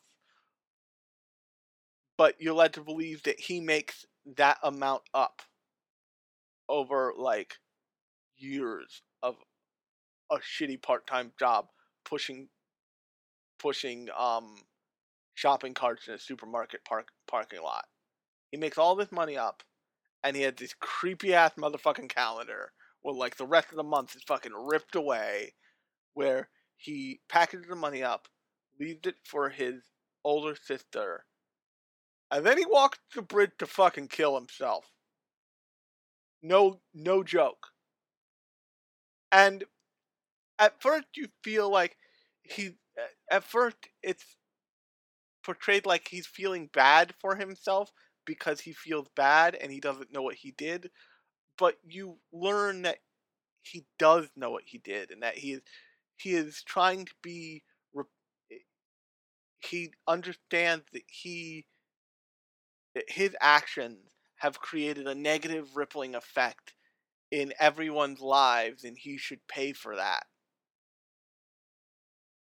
[2.17, 4.05] but you're led to believe that he makes
[4.35, 5.41] that amount up
[6.69, 7.55] over like
[8.37, 9.35] years of
[10.31, 11.67] a shitty part-time job
[12.03, 12.49] pushing
[13.59, 14.57] pushing um
[15.37, 17.85] shopping carts in a supermarket park parking lot.
[18.49, 19.61] He makes all this money up
[20.23, 22.71] and he has this creepy ass motherfucking calendar
[23.03, 25.53] where like the rest of the month is fucking ripped away
[26.15, 28.27] where he packages the money up,
[28.79, 29.83] leaves it for his
[30.23, 31.25] older sister,
[32.31, 34.91] and then he walks the bridge to fucking kill himself.
[36.41, 37.67] No no joke.
[39.31, 39.65] And
[40.59, 41.97] at first you feel like
[42.43, 42.77] he
[43.31, 44.36] at first it's
[45.47, 47.93] portrayed like he's feeling bad for himself
[48.25, 50.91] because he feels bad and he doesn't know what he did
[51.57, 52.97] but you learn that
[53.61, 55.61] he does know what he did and that he is
[56.17, 57.63] he is trying to be
[58.51, 58.57] eh,
[59.61, 61.65] he understands that he
[62.93, 66.73] that his actions have created a negative rippling effect
[67.31, 70.25] in everyone's lives and he should pay for that.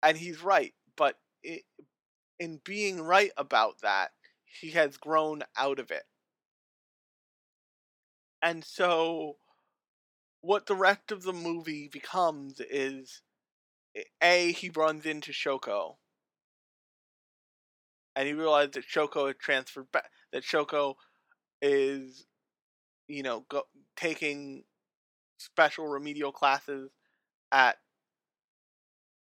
[0.03, 1.63] And he's right but it,
[2.41, 4.11] in being right about that
[4.45, 6.05] he has grown out of it.
[8.43, 9.37] And so
[10.41, 13.23] what the rest of the movie becomes is
[13.97, 15.97] eh, a he runs into Shoko.
[18.17, 20.95] And he realizes that Shoko had transferred back that Shoko
[21.63, 22.27] is
[23.09, 23.65] you know go,
[23.97, 24.65] taking
[25.39, 26.91] special remedial classes
[27.53, 27.79] at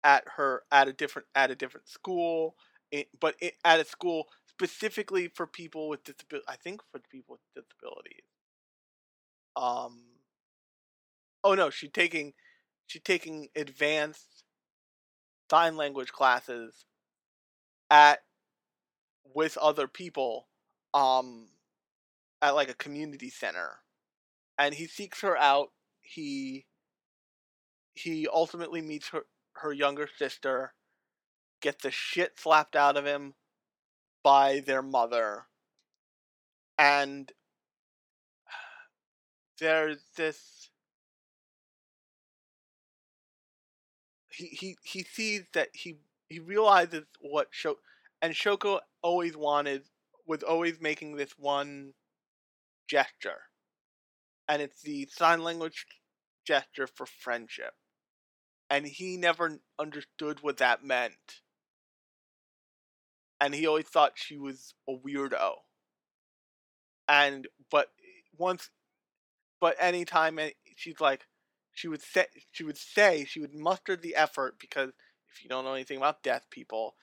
[0.04, 2.56] at her at a different at a different school
[2.90, 7.38] it, but it, at a school specifically for people with disability I think for people
[7.54, 8.24] with disabilities.
[9.56, 10.02] Um
[11.44, 12.32] oh no she's taking
[12.86, 14.44] she's taking advanced
[15.50, 16.84] sign language classes
[17.90, 18.20] at
[19.34, 20.48] with other people
[20.94, 21.48] um
[22.42, 23.80] at like a community center.
[24.58, 25.68] And he seeks her out.
[26.02, 26.66] He
[27.94, 29.22] he ultimately meets her
[29.54, 30.74] her younger sister
[31.60, 33.34] gets the shit slapped out of him
[34.22, 35.46] by their mother
[36.78, 37.32] and
[39.60, 40.70] there's this
[44.28, 45.96] he he he sees that he
[46.28, 47.76] he realizes what Shoko
[48.20, 49.84] and Shoko always wanted
[50.26, 51.94] was always making this one
[52.88, 53.42] gesture.
[54.48, 55.86] And it's the sign language
[56.44, 57.74] gesture for friendship.
[58.68, 61.42] And he never understood what that meant.
[63.40, 65.54] And he always thought she was a weirdo.
[67.08, 67.88] And but
[68.38, 68.70] once
[69.60, 70.38] but anytime
[70.76, 71.26] she's like
[71.72, 74.90] she would say she would say she would muster the effort because
[75.32, 76.94] if you don't know anything about deaf people,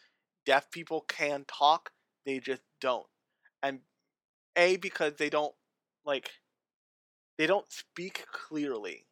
[0.45, 1.91] deaf people can talk,
[2.25, 3.05] they just don't.
[3.61, 3.81] And
[4.55, 5.53] A because they don't
[6.05, 6.31] like
[7.38, 9.05] they don't speak clearly.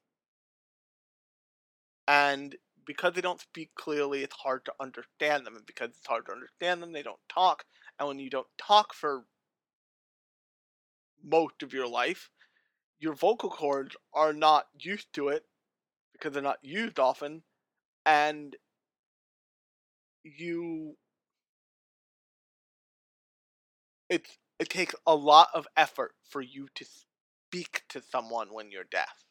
[2.07, 2.55] And
[2.85, 5.55] because they don't speak clearly, it's hard to understand them.
[5.55, 7.63] And because it's hard to understand them, they don't talk.
[7.99, 9.25] And when you don't talk for
[11.23, 12.29] most of your life,
[12.99, 15.43] your vocal cords are not used to it
[16.13, 17.43] because they're not used often.
[18.05, 18.55] And
[20.23, 20.95] you
[24.09, 28.83] it's it takes a lot of effort for you to speak to someone when you're
[28.83, 29.23] deaf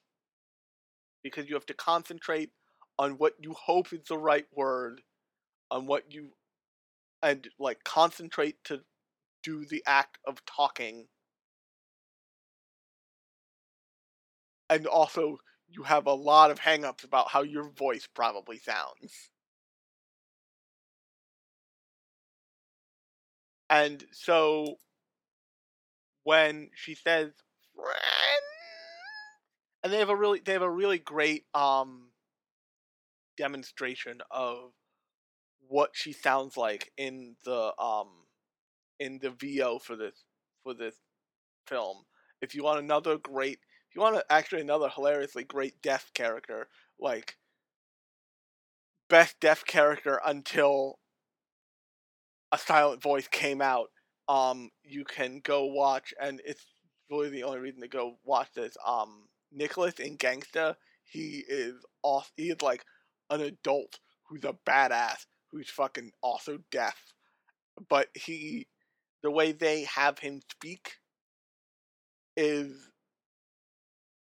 [1.23, 2.51] because you have to concentrate
[3.01, 5.01] on what you hope is the right word
[5.71, 6.29] on what you
[7.23, 8.83] and like concentrate to
[9.43, 11.07] do the act of talking.
[14.69, 19.31] And also you have a lot of hangups about how your voice probably sounds.
[23.71, 24.77] And so
[26.25, 27.31] when she says
[27.75, 28.45] friend
[29.83, 32.10] and they have a really they have a really great um
[33.37, 34.73] demonstration of
[35.69, 38.09] what she sounds like in the um
[38.99, 40.25] in the VO for this
[40.63, 40.97] for this
[41.67, 42.05] film.
[42.41, 43.61] If you want another great
[43.91, 46.69] if you want actually another hilariously great deaf character,
[47.01, 47.37] like
[49.09, 50.99] best deaf character until
[52.53, 53.89] a silent voice came out,
[54.29, 56.65] um, you can go watch, and it's
[57.11, 58.77] really the only reason to go watch this.
[58.87, 61.75] Um, Nicolas in Gangsta, he is
[62.05, 62.31] off.
[62.37, 62.85] He is like
[63.31, 67.15] an adult who's a badass who's fucking also deaf,
[67.89, 68.67] but he
[69.23, 70.97] the way they have him speak
[72.37, 72.91] is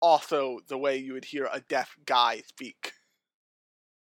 [0.00, 2.92] also the way you would hear a deaf guy speak.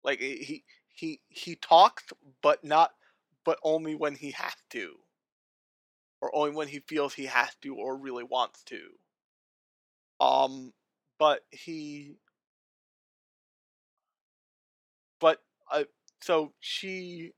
[0.04, 2.04] Like he he he talks,
[2.42, 2.92] but not,
[3.44, 4.94] but only when he has to,
[6.20, 8.80] or only when he feels he has to or really wants to.
[10.20, 10.72] Um,
[11.18, 12.14] but he,
[16.22, 17.32] so she,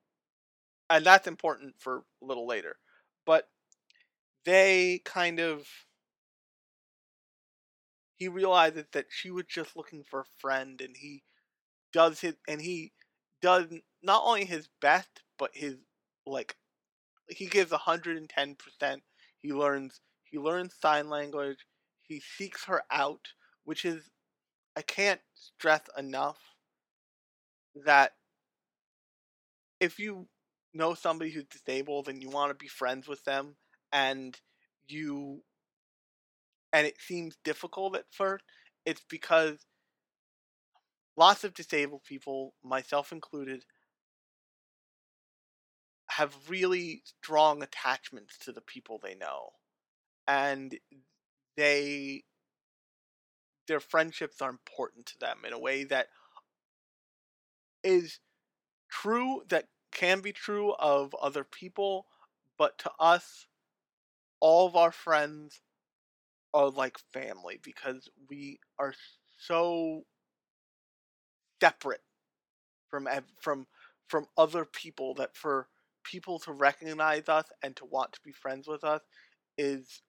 [0.90, 2.76] and that's important for a little later,
[3.26, 3.48] but
[4.44, 5.66] they kind of
[8.16, 11.22] he realizes that she was just looking for a friend and he
[11.92, 12.92] does his and he
[13.42, 13.66] does
[14.02, 15.76] not only his best but his
[16.26, 16.56] like
[17.28, 19.02] he gives 110%
[19.42, 21.58] he learns he learns sign language.
[22.02, 23.28] He seeks her out
[23.64, 24.10] which is
[24.76, 26.38] i can't stress enough
[27.84, 28.12] that
[29.84, 30.26] if you
[30.72, 33.54] know somebody who's disabled and you want to be friends with them
[33.92, 34.40] and
[34.88, 35.42] you
[36.72, 38.44] and it seems difficult at first
[38.86, 39.66] it's because
[41.18, 43.62] lots of disabled people myself included
[46.08, 49.50] have really strong attachments to the people they know
[50.26, 50.78] and
[51.56, 52.24] they
[53.68, 56.06] their friendships are important to them in a way that
[57.82, 58.18] is
[58.90, 62.06] true that can be true of other people
[62.58, 63.46] but to us
[64.40, 65.62] all of our friends
[66.54, 68.94] are like family because we are
[69.38, 70.04] so
[71.62, 72.02] separate
[72.90, 73.08] from
[73.40, 73.66] from
[74.08, 75.68] from other people that for
[76.04, 79.02] people to recognize us and to want to be friends with us
[79.58, 80.02] is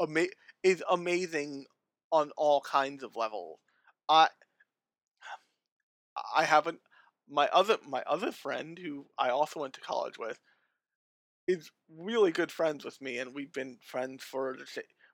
[0.00, 0.26] ama-
[0.62, 1.66] is amazing
[2.12, 3.60] on all kinds of levels.
[4.08, 4.28] I
[6.34, 6.80] I haven't
[7.28, 10.38] my other my other friend who I also went to college with
[11.46, 14.56] is really good friends with me and we've been friends for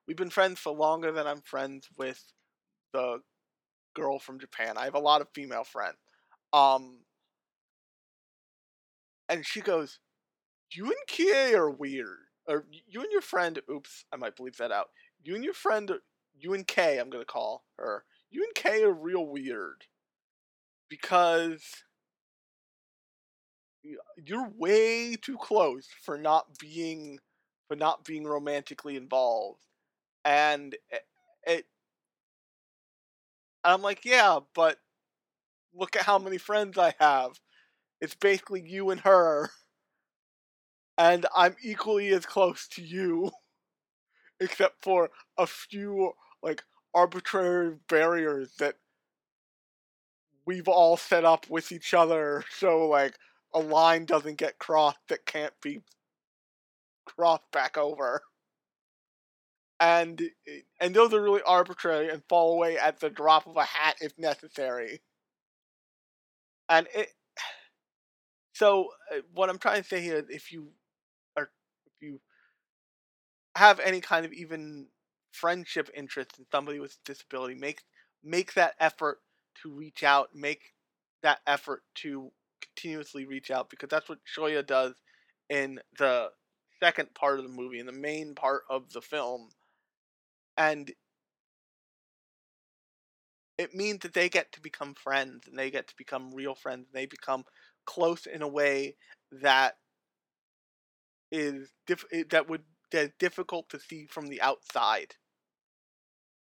[0.07, 2.23] we've been friends for longer than I'm friends with
[2.93, 3.21] the
[3.95, 4.77] girl from Japan.
[4.77, 5.97] I have a lot of female friends.
[6.53, 6.99] Um
[9.29, 9.99] and she goes,
[10.71, 12.17] You and Kie are weird.
[12.47, 14.89] Or you and your friend oops, I might bleep that out.
[15.23, 15.91] You and your friend
[16.39, 18.05] you and Kay, I'm gonna call her.
[18.29, 19.85] You and K are real weird.
[20.89, 21.83] Because
[24.25, 27.19] you're way too close for not being
[27.67, 29.61] for not being romantically involved.
[30.25, 31.03] And it,
[31.47, 31.65] it
[33.63, 34.79] I'm like, yeah, but
[35.73, 37.39] look at how many friends I have.
[38.01, 39.51] It's basically you and her.
[40.99, 43.31] And I'm equally as close to you.
[44.39, 46.13] Except for a few,
[46.43, 46.63] like,
[46.93, 48.75] arbitrary barriers that
[50.47, 52.43] we've all set up with each other.
[52.59, 53.15] So, like,
[53.53, 55.81] a line doesn't get crossed that can't be
[57.05, 58.21] crossed back over.
[59.79, 60.21] And
[60.79, 64.17] and those are really arbitrary and fall away at the drop of a hat if
[64.17, 65.01] necessary.
[66.69, 67.09] And it
[68.53, 70.69] so uh, what I'm trying to say here is if you
[71.37, 71.49] are
[71.85, 72.19] if you
[73.55, 74.87] have any kind of even
[75.31, 77.81] friendship interest in somebody with a disability, make
[78.23, 79.19] make that effort
[79.63, 80.73] to reach out, make
[81.23, 82.31] that effort to
[82.61, 84.93] continuously reach out because that's what Shoya does
[85.49, 86.29] in the
[86.79, 89.49] second part of the movie, in the main part of the film.
[90.57, 90.91] And
[93.57, 96.87] it means that they get to become friends and they get to become real friends.
[96.87, 97.43] And they become
[97.85, 98.95] close in a way
[99.31, 99.77] that
[101.31, 105.15] is diff- eh, that would that is difficult to see from the outside.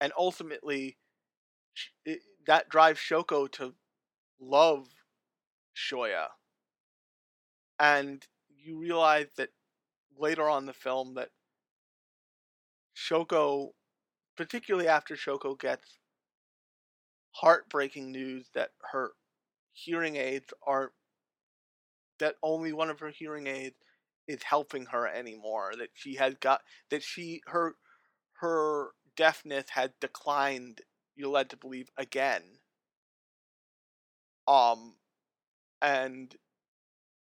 [0.00, 0.96] And ultimately,
[2.46, 3.74] that drives Shoko to
[4.40, 4.86] love
[5.76, 6.28] Shoya.
[7.78, 9.50] And you realize that
[10.18, 11.30] later on the film that
[12.96, 13.70] Shoko,
[14.36, 15.98] particularly after Shoko gets
[17.32, 19.12] heartbreaking news that her
[19.72, 20.92] hearing aids are
[22.18, 23.76] that only one of her hearing aids
[24.26, 27.74] is helping her anymore that she has got that she her
[28.40, 30.80] her deafness had declined
[31.16, 32.42] you're led to believe again.
[34.46, 34.94] Um
[35.82, 36.34] and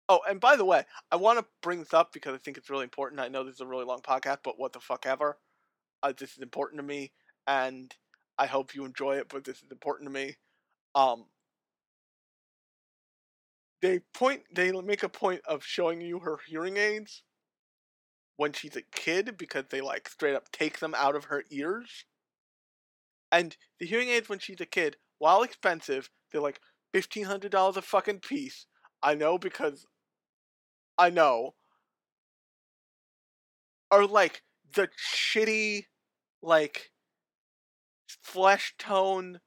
[0.09, 2.69] oh and by the way i want to bring this up because i think it's
[2.69, 3.21] really important.
[3.21, 5.37] I know this is a really long podcast but what the fuck ever.
[6.03, 7.11] Uh, this is important to me
[7.47, 7.93] and
[8.37, 10.35] i hope you enjoy it but this is important to me.
[10.95, 11.25] Um
[13.81, 17.23] they point they make a point of showing you her hearing aids
[18.37, 22.05] when she's a kid because they like straight up take them out of her ears
[23.33, 26.61] And the hearing aids when she's a kid, while expensive, they're like
[26.93, 28.67] fifteen hundred dollars a fucking piece.
[29.01, 29.87] I know because
[30.99, 31.55] I know.
[33.89, 34.43] Are like
[34.75, 35.85] the shitty,
[36.43, 36.91] like
[38.07, 39.39] flesh tone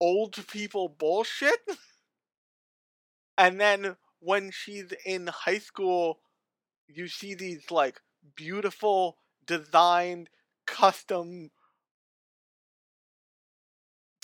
[0.00, 1.60] old people bullshit.
[3.38, 6.20] and then when she's in high school,
[6.88, 8.00] you see these like
[8.34, 10.30] beautiful, designed,
[10.66, 11.50] custom,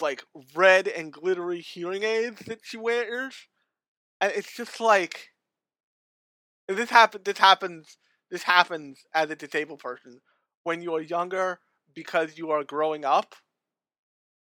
[0.03, 0.25] like
[0.55, 3.49] red and glittery hearing aids that she wears,
[4.21, 5.31] and it's just like
[6.69, 7.23] this happen.
[7.25, 7.99] This happens.
[8.31, 10.21] This happens as a disabled person
[10.63, 11.59] when you're younger
[11.95, 13.35] because you are growing up.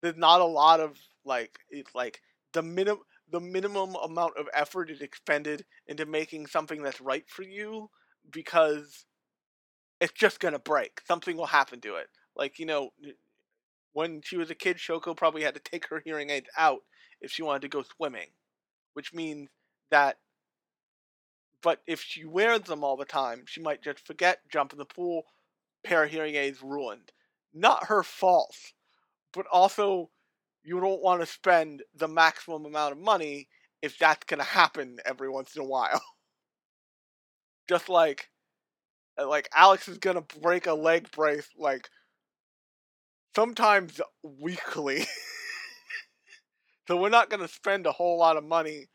[0.03, 2.21] There's not a lot of like it's like
[2.53, 7.43] the minimum the minimum amount of effort is expended into making something that's right for
[7.43, 7.89] you
[8.31, 9.07] because
[10.01, 11.01] it's just gonna break.
[11.07, 12.09] Something will happen to it.
[12.37, 12.91] Like you know,
[13.93, 16.81] when she was a kid, Shoko probably had to take her hearing aids out
[17.21, 18.29] if she wanted to go swimming,
[18.95, 19.49] which means
[19.91, 20.19] that.
[21.63, 24.87] But if she wears them all the time, she might just forget, jump in the
[24.87, 25.25] pool,
[25.85, 27.13] pair of hearing aids ruined.
[27.53, 28.57] Not her fault,
[29.33, 30.11] but also
[30.63, 33.49] you don't want to spend the maximum amount of money
[33.83, 36.03] if that's going to happen every once in a while.
[37.69, 38.31] Just like
[39.19, 41.89] like Alex is going to break a leg brace like
[43.35, 45.07] sometimes weekly.
[46.89, 48.89] so we're not going to spend a whole lot of money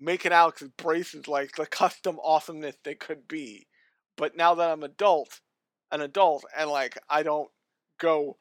[0.00, 3.66] making Alex's braces like the custom awesomeness they could be.
[4.16, 5.40] But now that I'm adult,
[5.90, 7.50] an adult and like I don't
[7.98, 8.36] go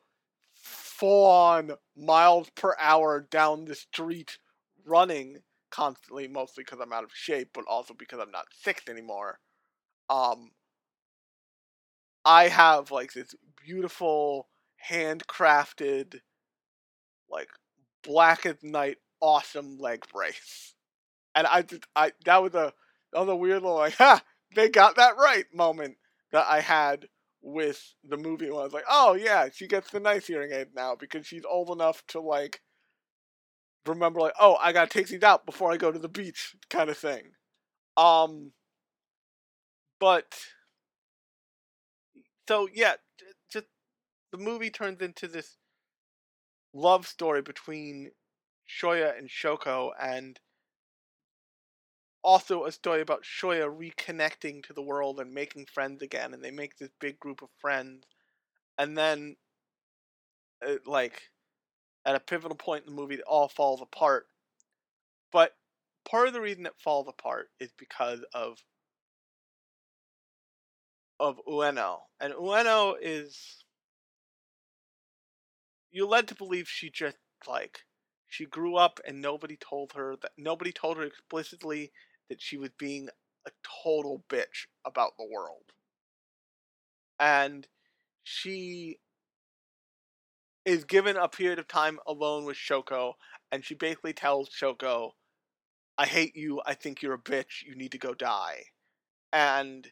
[0.54, 4.38] full on miles per hour down the street
[4.86, 5.38] running
[5.70, 9.40] constantly, mostly because I'm out of shape, but also because I'm not six anymore.
[10.10, 10.52] Um,
[12.26, 13.34] I have like this
[13.66, 14.48] beautiful
[14.90, 16.20] handcrafted,
[17.30, 17.50] like
[18.04, 20.74] black as night, awesome leg brace,
[21.36, 22.74] and I just I that was a
[23.14, 24.22] that was a weird little like ha
[24.56, 25.98] they got that right moment
[26.32, 27.08] that I had
[27.42, 30.70] with the movie when I was like, oh yeah, she gets the nice hearing aid
[30.76, 32.62] now because she's old enough to like
[33.86, 36.90] remember like, oh, I gotta take these out before I go to the beach kind
[36.90, 37.32] of thing.
[37.98, 38.52] Um
[40.00, 40.36] but
[42.48, 42.96] so yeah,
[44.32, 45.58] the movie turns into this
[46.74, 48.12] love story between
[48.68, 50.40] Shoya and Shoko and
[52.24, 56.52] also a story about Shoya reconnecting to the world and making friends again, and they
[56.52, 58.06] make this big group of friends,
[58.78, 59.36] and then,
[60.62, 61.24] it, like,
[62.06, 64.28] at a pivotal point in the movie, it all falls apart.
[65.32, 65.56] But
[66.10, 68.64] part of the reason it falls apart is because of
[71.20, 73.64] of Ueno, and Ueno is
[75.92, 77.82] you're led to believe she just like
[78.28, 81.92] she grew up and nobody told her that nobody told her explicitly
[82.30, 83.10] that she was being
[83.46, 83.52] a
[83.84, 85.74] total bitch about the world.
[87.20, 87.68] And
[88.24, 89.00] she
[90.66, 93.14] is given a period of time alone with Shoko,
[93.52, 95.12] and she basically tells Shoko,
[95.98, 98.64] I hate you, I think you're a bitch, you need to go die.
[99.34, 99.92] And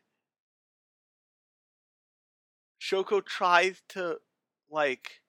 [2.82, 4.18] Shoko tries to,
[4.70, 5.22] like,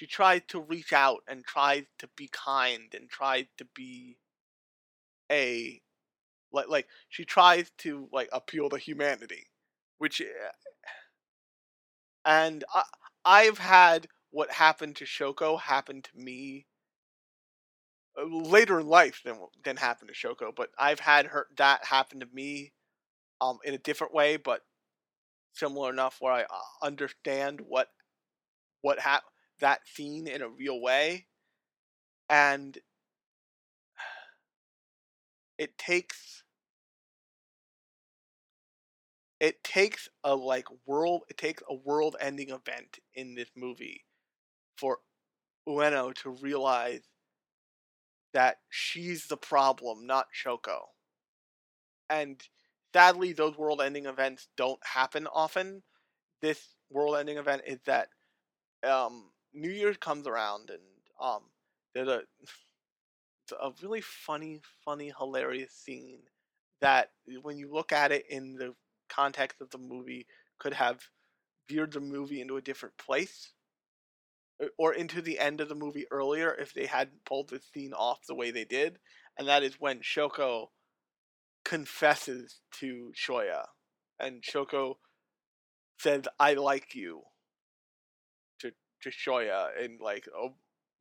[0.00, 4.16] she tries to reach out and tries to be kind and tries to be
[5.30, 5.82] a
[6.52, 9.48] like like she tries to like appeal to humanity,
[9.98, 10.24] which eh,
[12.24, 12.82] and I
[13.26, 16.66] I've had what happened to Shoko happen to me
[18.18, 22.20] uh, later in life than than happened to Shoko, but I've had her that happen
[22.20, 22.72] to me
[23.40, 24.62] um in a different way, but
[25.54, 26.46] similar enough where I uh,
[26.82, 27.88] understand what
[28.82, 29.24] what hap-
[29.60, 31.26] that scene in a real way
[32.28, 32.78] and
[35.58, 36.44] it takes
[39.40, 44.04] it takes a like world it takes a world ending event in this movie
[44.76, 44.98] for
[45.68, 47.02] Ueno to realize
[48.32, 50.80] that she's the problem, not Shoko.
[52.08, 52.40] And
[52.92, 55.82] sadly those world ending events don't happen often.
[56.42, 56.60] This
[56.90, 58.08] world ending event is that
[58.86, 60.80] um New Year comes around and
[61.20, 61.42] um
[61.94, 62.22] there's a
[63.60, 66.20] a really funny, funny, hilarious scene
[66.80, 67.10] that,
[67.42, 68.74] when you look at it in the
[69.08, 70.26] context of the movie,
[70.58, 71.00] could have
[71.68, 73.52] veered the movie into a different place
[74.78, 78.26] or into the end of the movie earlier if they hadn't pulled the scene off
[78.26, 78.98] the way they did.
[79.38, 80.68] And that is when Shoko
[81.64, 83.64] confesses to Shoya.
[84.18, 84.96] And Shoko
[85.98, 87.22] says, I like you
[89.02, 90.48] to to Shoya in like a,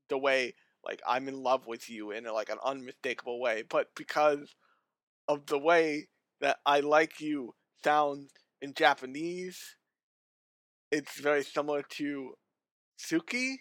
[0.09, 0.53] the way
[0.85, 4.55] like I'm in love with you in like an unmistakable way, but because
[5.27, 6.07] of the way
[6.41, 7.53] that I like you
[7.83, 8.31] sounds
[8.61, 9.75] in Japanese,
[10.91, 12.33] it's very similar to
[12.99, 13.55] Tsuki,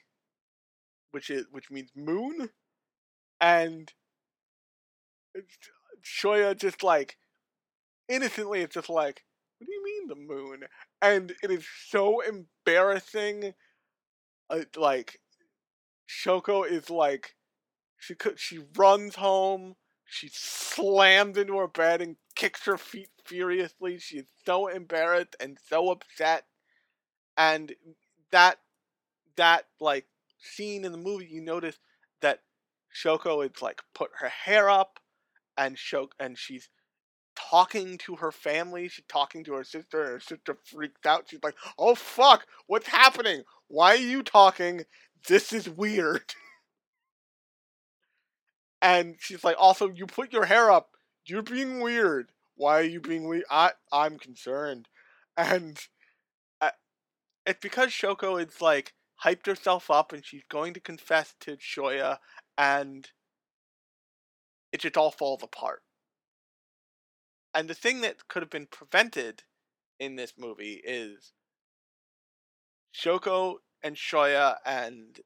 [1.10, 2.50] which is which means moon,
[3.40, 3.92] and
[6.04, 7.16] Shoya just like
[8.08, 9.24] innocently it's just like,
[9.58, 10.64] what do you mean the moon?
[11.02, 13.54] And it is so embarrassing.
[14.50, 15.20] Uh, like
[16.08, 17.34] Shoko is like
[17.98, 19.76] she could she runs home,
[20.06, 23.98] she slams into her bed and kicks her feet furiously.
[23.98, 26.44] She is so embarrassed and so upset.
[27.36, 27.74] And
[28.30, 28.58] that
[29.36, 30.06] that like
[30.40, 31.78] scene in the movie you notice
[32.20, 32.40] that
[32.94, 35.00] Shoko is like put her hair up
[35.56, 36.68] and Shoko and she's
[37.38, 38.88] talking to her family.
[38.88, 41.28] She's talking to her sister, and her sister freaks out.
[41.28, 43.42] She's like, "Oh fuck, what's happening?
[43.68, 44.84] Why are you talking?
[45.28, 46.34] This is weird."
[48.82, 50.90] and she's like, "Also, you put your hair up.
[51.26, 52.32] You're being weird.
[52.56, 53.44] Why are you being weird?
[53.50, 54.88] I I'm concerned."
[55.40, 55.78] And
[56.60, 56.70] uh,
[57.46, 58.92] it's because Shoko is like
[59.24, 62.18] hyped herself up, and she's going to confess to Shoya,
[62.56, 63.08] and
[64.72, 65.82] it just all falls apart.
[67.58, 69.42] And the thing that could have been prevented
[69.98, 71.32] in this movie is
[72.94, 75.18] Shoko and Shoya and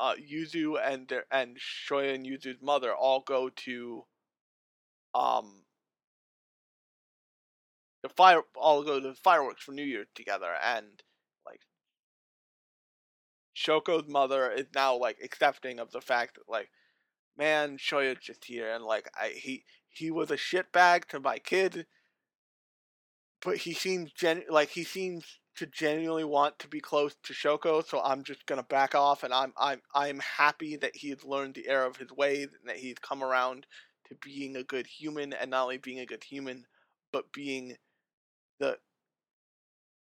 [0.00, 4.06] uh, Yuzu and their, and Shoya and Yuzu's mother all go to
[5.14, 5.62] um
[8.02, 11.04] the fire all go to fireworks for New Year together and
[11.46, 11.60] like
[13.56, 16.70] Shoko's mother is now like accepting of the fact that like
[17.38, 19.62] man Shoya's just here and like I he
[19.92, 21.86] he was a shitbag to my kid,
[23.42, 25.24] but he seems gen like he seems
[25.56, 29.34] to genuinely want to be close to Shoko, so I'm just gonna back off, and
[29.34, 32.98] I'm I'm I'm happy that he's learned the error of his ways and that he's
[33.00, 33.66] come around
[34.08, 36.64] to being a good human, and not only being a good human,
[37.12, 37.76] but being
[38.60, 38.78] the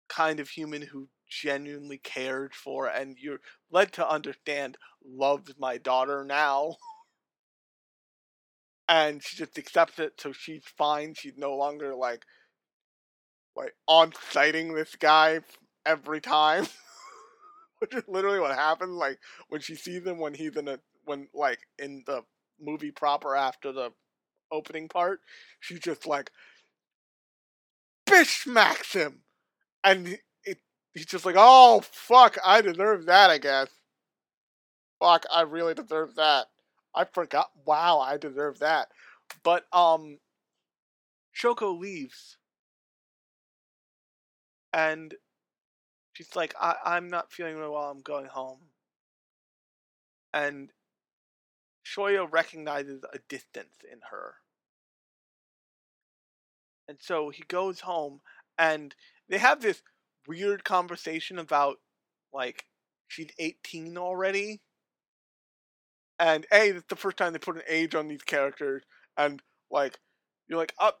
[0.08, 3.40] kind of human who genuinely cared for and you're
[3.70, 6.76] led to understand loves my daughter now.
[8.88, 11.14] And she just accepts it, so she's fine.
[11.14, 12.24] She's no longer like
[13.56, 15.40] like on citing this guy
[15.84, 16.66] every time,
[17.78, 18.92] which is literally what happens.
[18.92, 19.18] Like
[19.48, 22.22] when she sees him when he's in a when like in the
[22.60, 23.90] movie proper after the
[24.50, 25.20] opening part,
[25.60, 26.30] she's just like
[28.06, 29.22] bish smacks him,
[29.84, 30.58] and it,
[30.94, 33.68] he's just like, oh fuck, I deserve that, I guess.
[35.00, 36.46] Fuck, I really deserve that.
[36.94, 37.50] I forgot.
[37.64, 38.88] Wow, I deserve that.
[39.42, 40.18] But um,
[41.34, 42.38] Shoko leaves,
[44.72, 45.14] and
[46.12, 47.90] she's like, I- "I'm not feeling really well.
[47.90, 48.70] I'm going home."
[50.34, 50.72] And
[51.84, 54.40] Shoya recognizes a distance in her,
[56.88, 58.20] and so he goes home,
[58.58, 58.94] and
[59.28, 59.82] they have this
[60.26, 61.80] weird conversation about
[62.32, 62.66] like
[63.08, 64.60] she's 18 already
[66.18, 68.82] and a it's the first time they put an age on these characters
[69.16, 69.98] and like
[70.48, 70.92] you're like oh,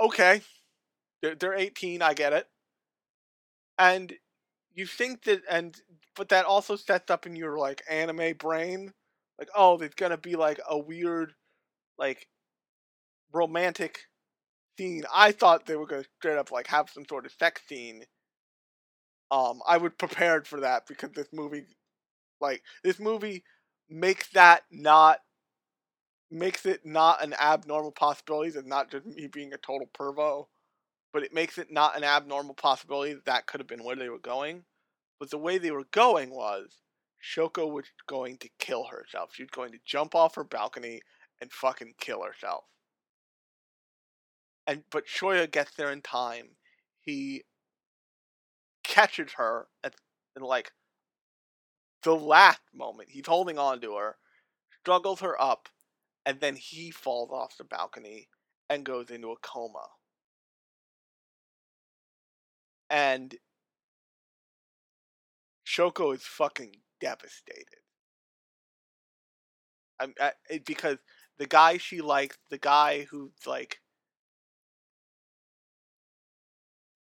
[0.00, 0.42] okay.
[1.22, 2.48] They're, they're 18 i get it.
[3.78, 4.12] And
[4.74, 5.80] you think that and
[6.16, 8.92] but that also sets up in your like anime brain
[9.38, 11.34] like oh there's gonna be like a weird
[11.98, 12.28] like
[13.32, 14.06] romantic
[14.78, 15.04] scene.
[15.14, 18.04] I thought they were gonna straight up like have some sort of sex scene.
[19.30, 21.64] Um i was prepared for that because this movie
[22.40, 23.44] like this movie
[23.92, 25.18] makes that not
[26.30, 30.46] makes it not an abnormal possibility and not just me being a total pervo,
[31.12, 34.08] but it makes it not an abnormal possibility that, that could have been where they
[34.08, 34.64] were going.
[35.20, 36.78] But the way they were going was
[37.22, 39.30] Shoko was going to kill herself.
[39.34, 41.02] She was going to jump off her balcony
[41.40, 42.64] and fucking kill herself.
[44.66, 46.48] And but Shoya gets there in time.
[47.00, 47.42] He
[48.84, 49.94] catches her at
[50.36, 50.72] in like
[52.02, 53.08] the last moment.
[53.10, 54.16] He's holding on to her,
[54.80, 55.68] struggles her up,
[56.26, 58.28] and then he falls off the balcony
[58.70, 59.86] and goes into a coma.
[62.90, 63.34] And
[65.66, 67.66] Shoko is fucking devastated.
[70.00, 70.32] I'm, I,
[70.66, 70.98] because
[71.38, 73.80] the guy she likes, the guy who's like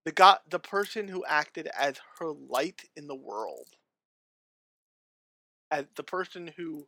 [0.05, 3.69] the guy, the person who acted as her light in the world
[5.71, 6.87] as the person who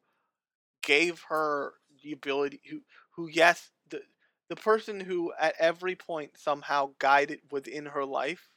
[0.83, 1.73] gave her
[2.03, 2.81] the ability who
[3.15, 4.01] who yes the
[4.49, 8.49] the person who at every point somehow guided within her life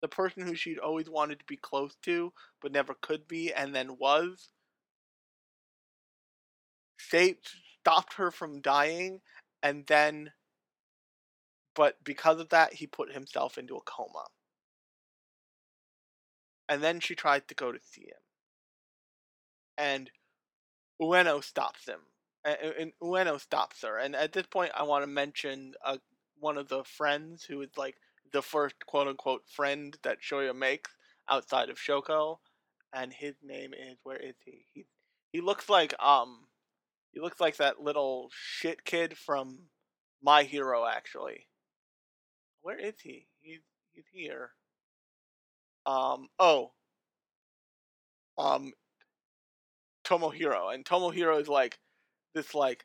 [0.00, 2.32] the person who she'd always wanted to be close to
[2.62, 4.50] but never could be and then was
[6.98, 7.50] saved
[7.80, 9.20] stopped her from dying
[9.62, 10.30] and then
[11.78, 14.24] but because of that he put himself into a coma.
[16.68, 18.27] And then she tried to go to see him
[19.78, 20.10] and
[21.00, 22.00] Ueno stops him
[22.44, 25.96] and, and Ueno stops her and at this point I want to mention uh,
[26.38, 27.96] one of the friends who is like
[28.32, 30.90] the first quote unquote friend that Shoya makes
[31.30, 32.38] outside of Shoko
[32.92, 34.86] and his name is where is he he
[35.32, 36.48] he looks like um
[37.12, 39.58] he looks like that little shit kid from
[40.22, 41.48] My Hero, actually.
[42.62, 43.26] Where is he?
[43.40, 43.60] He's
[43.92, 44.52] he's here.
[45.86, 46.28] Um.
[46.38, 46.72] Oh.
[48.36, 48.72] Um.
[50.08, 51.78] Tomohiro, and Tomohiro is like
[52.34, 52.84] this like.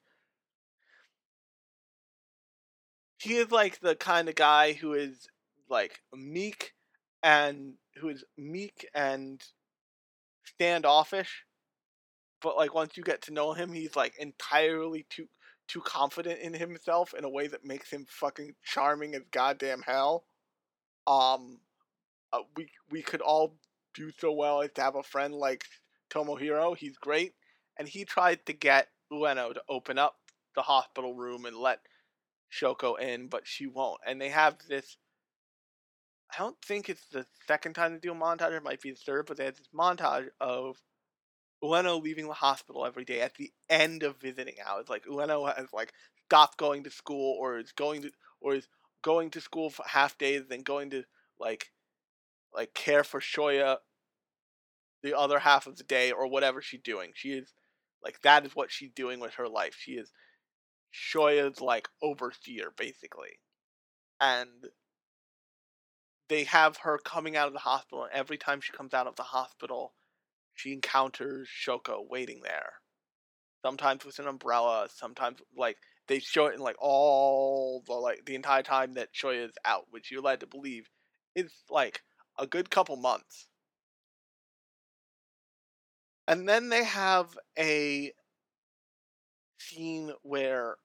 [3.18, 5.28] He is like the kind of guy who is
[5.70, 6.74] like meek
[7.22, 9.42] and who is meek and
[10.44, 11.46] standoffish
[12.44, 15.28] but like once you get to know him, he's like entirely too
[15.68, 20.26] too confident in himself in a way that makes him fucking charming as goddamn hell.
[21.08, 21.62] Um,
[22.34, 23.56] uh, we we could all
[23.96, 25.64] do so well as to have a friend like
[26.14, 26.78] Tomohiro.
[26.78, 27.34] He's great,
[27.78, 30.16] and he tried to get Ueno to open up
[30.56, 31.80] the hospital room and let
[32.52, 34.02] Shoko in, but she won't.
[34.06, 34.98] And they have this.
[36.34, 38.52] I don't think it's the second time they do a montage.
[38.52, 40.78] It might be the third, but they have this montage of
[41.64, 44.90] Ueno leaving the hospital every day at the end of visiting hours.
[44.90, 45.94] Like Ueno has like
[46.26, 48.12] stopped going to school or is going to
[48.42, 48.68] or is
[49.02, 51.04] going to school for half days, then going to
[51.40, 51.72] like
[52.54, 53.78] like care for Shoya
[55.04, 57.12] the other half of the day or whatever she's doing.
[57.14, 57.54] She is
[58.04, 59.76] like that is what she's doing with her life.
[59.78, 60.12] She is
[60.94, 63.40] Shoya's like overseer basically.
[64.20, 64.70] And
[66.30, 69.16] they have her coming out of the hospital and every time she comes out of
[69.16, 69.94] the hospital
[70.56, 72.74] she encounters Shoko waiting there.
[73.66, 75.78] Sometimes with an umbrella, sometimes like
[76.08, 79.88] they show it in like all the like the entire time that Shoya is out,
[79.90, 80.90] which you're led to believe
[81.36, 82.02] is like
[82.38, 83.48] a good couple months.
[86.28, 88.14] And then they have a
[89.58, 90.78] scene where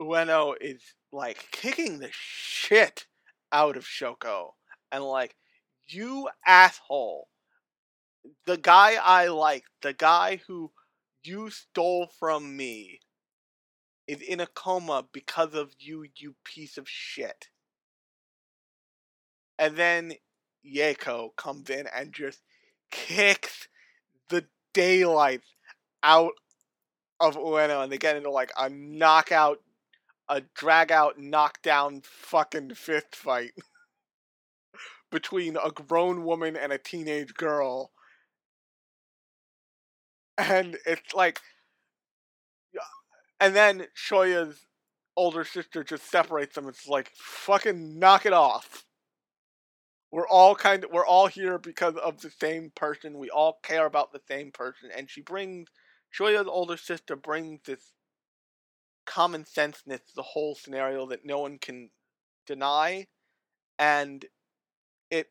[0.00, 3.06] Ueno is like kicking the shit
[3.52, 4.52] out of Shoko
[4.90, 5.36] and like
[5.88, 7.28] you asshole
[8.46, 10.72] the guy I like, the guy who
[11.24, 13.00] you stole from me,
[14.06, 17.48] is in a coma because of you, you piece of shit.
[19.58, 20.14] And then
[20.66, 22.42] Yaeko comes in and just
[22.90, 23.68] kicks
[24.32, 24.44] the
[24.74, 25.42] daylight
[26.02, 26.32] out
[27.20, 29.58] of Ueno, and they get into like a knockout,
[30.28, 33.52] a drag out, knockdown fucking fist fight
[35.12, 37.92] between a grown woman and a teenage girl
[40.38, 41.40] and it's like,
[43.40, 44.66] and then Shoya's
[45.16, 46.68] older sister just separates them.
[46.68, 48.84] It's like fucking knock it off.
[50.12, 53.18] We're all kind of we're all here because of the same person.
[53.18, 55.68] We all care about the same person, and she brings
[56.10, 57.92] Shoya's older sister brings this
[59.06, 61.90] common senseness to the whole scenario that no one can
[62.46, 63.06] deny,
[63.78, 64.24] and
[65.10, 65.28] it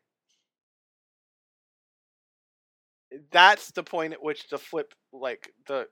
[3.30, 5.86] that's the point at which the flip like the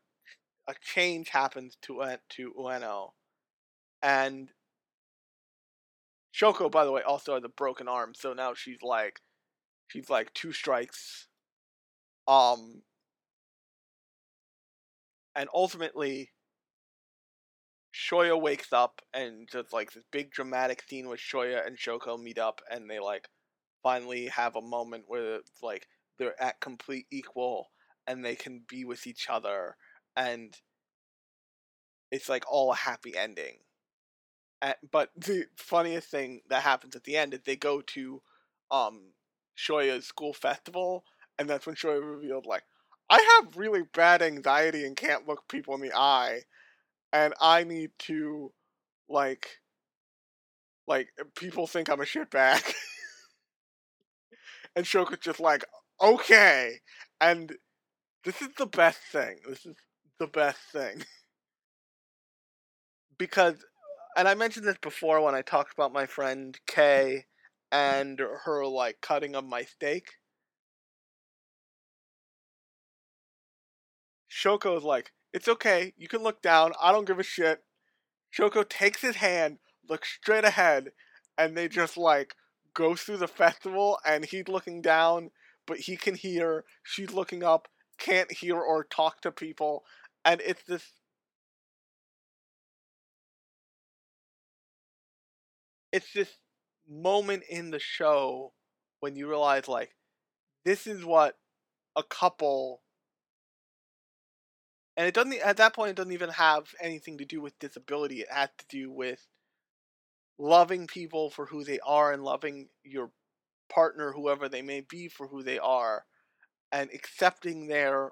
[0.69, 3.11] a change happens to to Ueno,
[4.03, 4.51] and
[6.35, 9.21] Shoko, by the way, also has a broken arm, so now she's like,
[9.89, 11.29] she's like two strikes.
[12.29, 12.83] Um,
[15.35, 16.31] and ultimately,
[17.95, 22.39] Shoya wakes up and just like this big dramatic scene with Shoya and Shoko meet
[22.39, 23.29] up, and they like
[23.83, 25.87] finally have a moment where like
[26.19, 27.71] they're at complete equal
[28.07, 29.77] and they can be with each other
[30.17, 30.55] and
[32.11, 33.59] it's like all a happy ending.
[34.91, 38.23] But the funniest thing that happens at the end is they go to
[38.71, 39.13] um
[39.57, 41.05] Shoya's school festival
[41.39, 42.65] and that's when Shoya revealed like
[43.11, 46.43] I have really bad anxiety and can't look people in the eye
[47.13, 48.53] and I need to
[49.09, 49.61] like
[50.87, 52.75] like people think I'm a shitbag.
[54.77, 55.65] and Shoko's just like,
[56.01, 56.81] okay.
[57.21, 57.53] And
[58.25, 59.39] this is the best thing.
[59.49, 59.77] This is
[60.19, 61.05] the best thing.
[63.19, 63.65] because,
[64.17, 67.27] and I mentioned this before when I talked about my friend Kay
[67.73, 70.13] and her, like, cutting of my steak.
[74.31, 77.63] Shoko is like, it's okay, you can look down, I don't give a shit.
[78.37, 79.59] Shoko takes his hand,
[79.89, 80.93] looks straight ahead,
[81.37, 82.35] and they just, like,
[82.75, 85.31] go through the festival and he's looking down,
[85.67, 86.65] but he can hear.
[86.83, 87.69] She's looking up,
[87.99, 89.85] can't hear or talk to people,
[90.25, 90.93] and it's this.
[95.93, 96.31] It's this
[96.89, 98.53] moment in the show
[99.01, 99.95] when you realize, like,
[100.65, 101.37] this is what
[101.97, 102.83] a couple
[104.97, 108.21] and it doesn't at that point it doesn't even have anything to do with disability
[108.21, 109.27] it has to do with
[110.39, 113.11] loving people for who they are and loving your
[113.73, 116.05] partner whoever they may be for who they are
[116.73, 118.11] and accepting their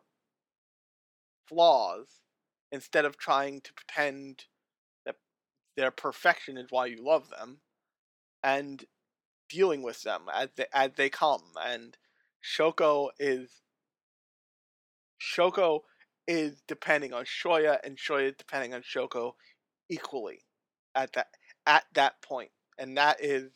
[1.48, 2.20] flaws
[2.72, 4.44] instead of trying to pretend
[5.06, 5.16] that
[5.76, 7.58] their perfection is why you love them
[8.42, 8.84] and
[9.48, 11.96] dealing with them as they as they come and
[12.42, 13.62] Shoko is
[15.20, 15.80] Shoko
[16.26, 19.32] is depending on Shoya and Shoya is depending on Shoko
[19.88, 20.40] equally
[20.94, 21.28] at that
[21.66, 23.50] at that point and that is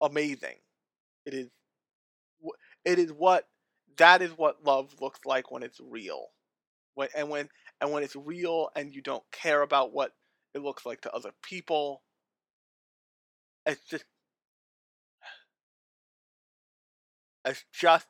[0.00, 0.56] amazing.
[1.26, 1.50] It is
[2.84, 3.46] it is what
[3.98, 6.28] that is what love looks like when it's real.
[6.94, 7.48] When and when
[7.80, 10.12] and when it's real and you don't care about what
[10.54, 12.02] it looks like to other people
[13.66, 14.04] it's just
[17.44, 18.06] it's just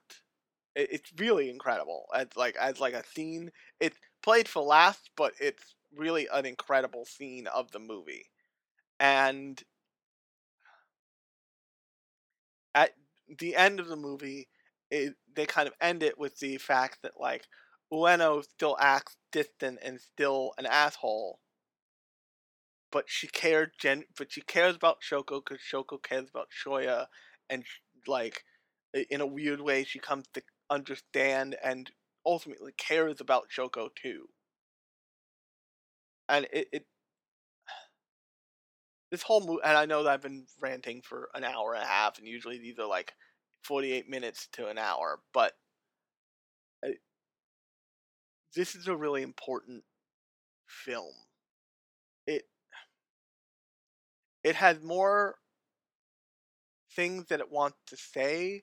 [0.74, 3.50] it's really incredible as like as like a scene
[3.80, 8.26] it's played for laughs but it's really an incredible scene of the movie
[8.98, 9.62] and
[12.74, 12.92] at
[13.38, 14.48] the end of the movie
[14.90, 17.46] it, they kind of end it with the fact that like
[17.92, 21.38] Ueno still acts distant and still an asshole
[22.92, 27.06] but she cared gen but she cares about Shoko because Shoko cares about Shoya
[27.50, 27.64] and
[28.06, 28.44] like
[29.10, 31.90] in a weird way she comes to understand and
[32.24, 34.28] ultimately cares about Shoko too.
[36.28, 36.86] And it, it
[39.10, 41.86] this whole movie, and I know that I've been ranting for an hour and a
[41.86, 43.12] half, and usually these are like
[43.64, 45.52] 48 minutes to an hour, but
[48.54, 49.84] this is a really important
[50.66, 51.12] film.
[54.44, 55.36] It has more
[56.94, 58.62] things that it wants to say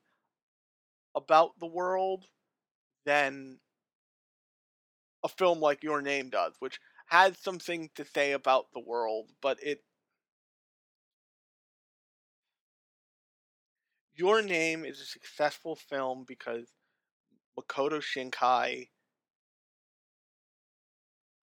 [1.15, 2.26] about the world
[3.06, 3.60] than
[5.23, 9.30] a film like Your Name does, which has some things to say about the world,
[9.41, 9.84] but it
[14.14, 16.68] Your Name is a successful film because
[17.57, 18.89] Makoto Shinkai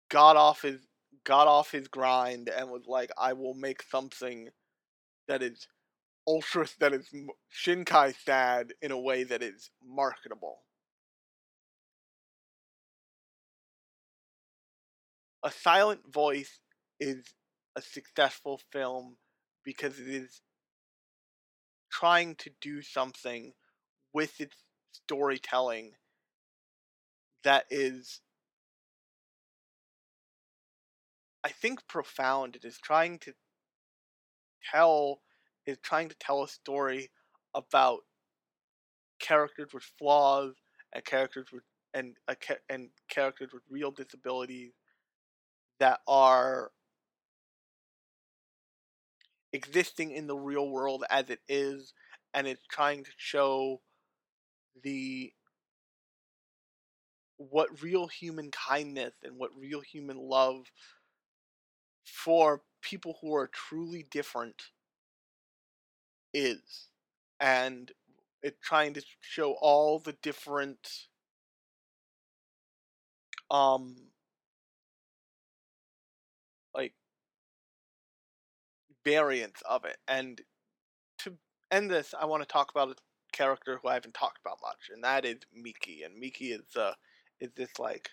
[0.10, 0.82] got off his
[1.26, 4.50] got off his grind and was like, I will make something
[5.28, 5.68] that is
[6.28, 7.10] ultra that is
[7.54, 10.60] Shinkai sad in a way that is marketable.
[15.44, 16.60] A Silent Voice
[17.00, 17.34] is
[17.76, 19.18] a successful film
[19.64, 20.42] because it is
[21.92, 23.54] trying to do something
[24.14, 24.56] with its
[24.92, 25.92] storytelling
[27.44, 28.22] that is
[31.46, 32.56] I think profound.
[32.56, 33.34] It is trying to
[34.72, 35.22] tell
[35.68, 37.12] is trying to tell a story
[37.54, 38.00] about
[39.20, 40.56] characters with flaws
[40.94, 41.62] and characters with
[41.94, 42.16] and
[42.70, 44.74] and characters with real disabilities
[45.80, 46.72] that are
[49.54, 51.94] existing in the real world as it is
[52.34, 53.80] and it's trying to show
[54.84, 55.32] the
[57.38, 60.66] what real human kindness and what real human love
[62.06, 64.62] for people who are truly different
[66.34, 66.90] is
[67.40, 67.92] and
[68.44, 71.08] it's trying to show all the different
[73.50, 73.96] um
[76.74, 76.94] like
[79.04, 80.42] variants of it and
[81.18, 81.34] to
[81.72, 82.96] end this i want to talk about a
[83.32, 86.94] character who i haven't talked about much and that is miki and miki is uh
[87.40, 88.10] is this like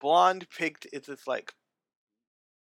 [0.00, 1.52] blonde pig is this like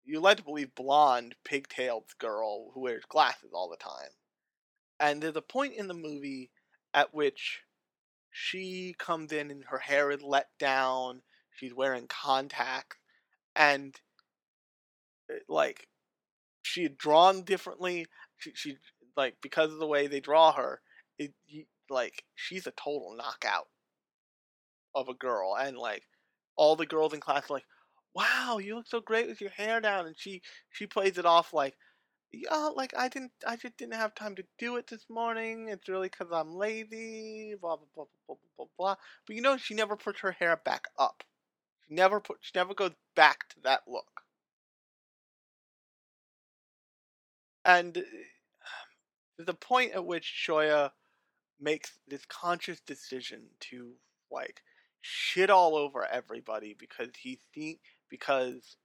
[0.09, 4.11] you like to believe blonde, pigtailed girl who wears glasses all the time.
[4.99, 6.51] And there's a point in the movie
[6.95, 7.61] at which
[8.31, 11.21] she comes in and her hair is let down,
[11.51, 12.97] she's wearing contacts,
[13.55, 13.95] and
[15.31, 15.89] eh, like
[16.63, 18.07] she had drawn differently.
[18.39, 18.77] She, she
[19.17, 20.81] like because of the way they draw her,
[21.19, 21.33] it
[21.91, 23.69] like she's a total knockout
[24.95, 26.05] of a girl, and like
[26.57, 27.65] all the girls in class like,
[28.19, 31.55] wow, you look so great with your hair down, and she she plays it off
[31.55, 31.77] like,
[32.33, 35.69] yeah, like I didn't, I just didn't have time to do it this morning.
[35.71, 37.55] It's really because I'm lazy.
[37.61, 38.97] Blah blah blah blah blah blah.
[39.27, 41.25] But you know, she never puts her hair back up.
[41.89, 44.23] She never put, she never goes back to that look.
[47.65, 48.03] And uh,
[49.37, 50.91] there's a point at which Shoya
[51.61, 53.93] makes this conscious decision to
[54.31, 54.63] like
[55.01, 57.81] shit all over everybody because he think
[58.11, 58.77] because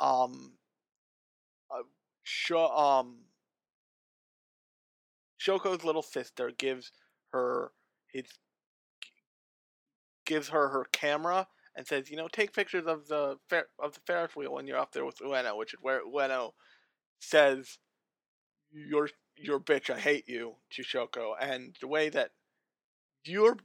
[0.00, 0.54] um
[1.70, 1.82] uh,
[2.22, 3.24] Sho- um
[5.38, 6.92] Shoko's little sister gives
[7.32, 7.72] her
[8.08, 8.38] his
[10.24, 14.00] gives her her camera and says, you know, take pictures of the fer- of the
[14.06, 16.52] Ferris wheel when you're up there with Ueno, which is where Ueno
[17.20, 17.78] says,
[18.70, 22.32] "You're you're bitch, I hate you," to Shoko, and the way that
[23.24, 23.58] you're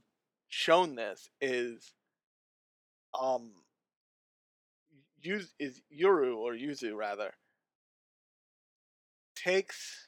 [0.49, 1.93] shown this is,
[3.19, 3.53] um,
[5.21, 7.31] use is Yuru or Yuzu rather
[9.35, 10.07] takes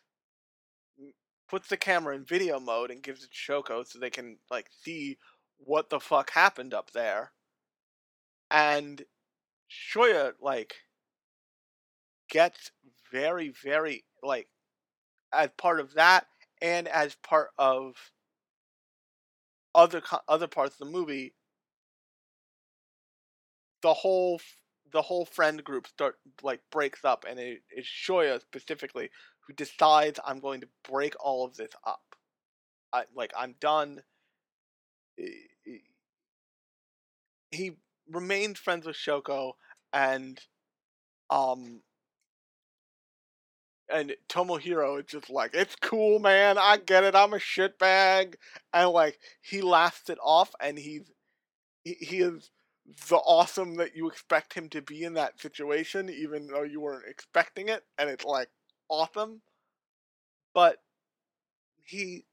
[1.50, 4.68] puts the camera in video mode and gives it to Shoko so they can like
[4.84, 5.18] see
[5.58, 7.32] what the fuck happened up there.
[8.52, 9.04] And
[9.70, 10.76] Shoya like
[12.30, 12.72] gets
[13.12, 14.48] very very like
[15.34, 16.28] as part of that
[16.62, 17.96] and as part of
[19.74, 21.34] other other parts of the movie
[23.82, 24.40] the whole
[24.92, 29.10] the whole friend group start like breaks up and it is Shoya specifically
[29.48, 32.02] who decides I'm going to break all of this up.
[32.94, 34.02] I like I'm done.
[37.52, 37.72] He
[38.10, 39.54] remained friends with Shoko
[39.94, 40.40] and
[41.30, 41.82] um
[43.92, 46.58] and Tomohiro is just like, it's cool, man.
[46.58, 47.16] I get it.
[47.16, 48.36] I'm a shitbag,
[48.74, 51.12] and like he laughs it off, and he's
[51.84, 52.52] he, he is
[53.10, 57.08] the awesome that you expect him to be in that situation, even though you weren't
[57.08, 58.50] expecting it, and it's like
[58.90, 59.42] awesome.
[60.54, 60.78] But
[61.84, 62.26] he,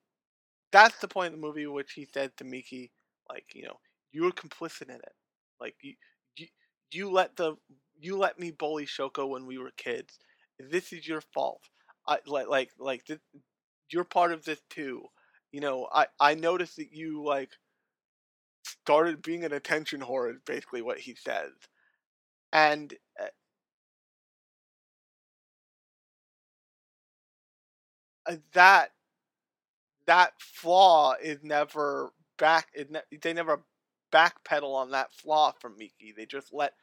[0.73, 2.93] that's the point in the movie which he said to Miki,
[3.29, 3.79] like, you know,
[4.13, 5.15] you're complicit in it.
[5.61, 5.95] Like you,
[6.37, 6.47] you,
[6.93, 7.57] you let the
[8.01, 10.19] you let me bully Shoko when we were kids.
[10.59, 11.63] This is your fault.
[12.07, 13.19] I like like like this,
[13.91, 15.05] you're part of this too.
[15.53, 17.51] You know, I I noticed that you like
[18.67, 20.33] started being an attention whore.
[20.33, 21.53] Is basically what he says,
[22.53, 23.27] and uh,
[28.33, 28.91] uh, that
[30.07, 32.69] that flaw is never back.
[32.91, 33.63] Ne- they never
[34.13, 36.13] backpedal on that flaw from Miki.
[36.17, 36.75] They just let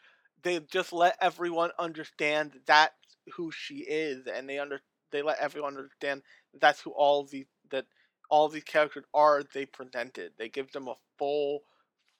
[0.43, 2.93] they just let everyone understand that's
[3.35, 4.81] who she is, and they under
[5.11, 6.21] they let everyone understand
[6.59, 7.85] that's who all these that
[8.29, 9.43] all these characters are.
[9.53, 10.33] They presented.
[10.37, 11.61] They give them a full,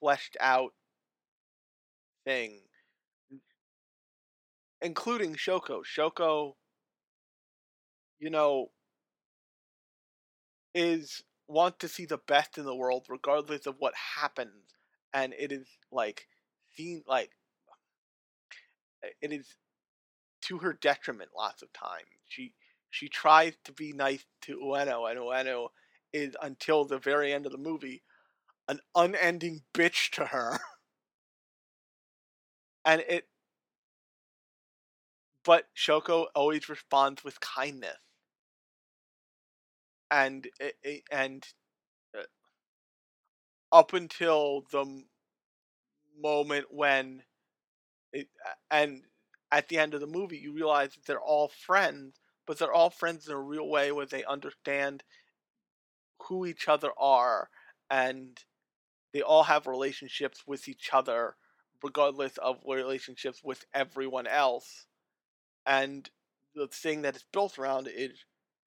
[0.03, 0.73] fleshed out
[2.25, 2.59] thing,
[4.81, 5.81] including Shoko.
[5.85, 6.55] Shoko,
[8.19, 8.67] you know,
[10.75, 14.63] is want to see the best in the world regardless of what happens
[15.13, 16.27] and it is like
[16.75, 17.29] seen like
[19.03, 19.55] eh, it is
[20.41, 22.53] to her detriment lots of times she
[22.89, 25.67] she tries to be nice to Ueno and Ueno
[26.11, 28.01] is until the very end of the movie
[28.67, 30.59] an unending bitch to her.
[32.85, 33.27] And it
[35.45, 37.97] but Shoko always responds with kindness.
[40.11, 40.47] And
[41.11, 41.45] and
[42.17, 42.23] uh,
[43.71, 45.03] up until the
[46.21, 47.23] moment when
[48.11, 48.27] it,
[48.69, 49.01] and
[49.51, 52.89] at the end of the movie you realize that they're all friends but they're all
[52.89, 55.03] friends in a real way where they understand
[56.23, 57.49] who each other are
[57.89, 58.43] and
[59.13, 61.35] they all have relationships with each other
[61.83, 64.85] regardless of relationships with everyone else
[65.65, 66.09] and
[66.55, 68.25] the thing that it's built around is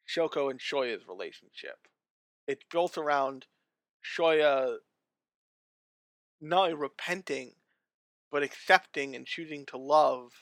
[0.09, 1.89] Shoko and Shoya's relationship.
[2.47, 3.47] It's built around
[4.05, 4.77] Shoya
[6.40, 7.52] not repenting,
[8.31, 10.32] but accepting and choosing to love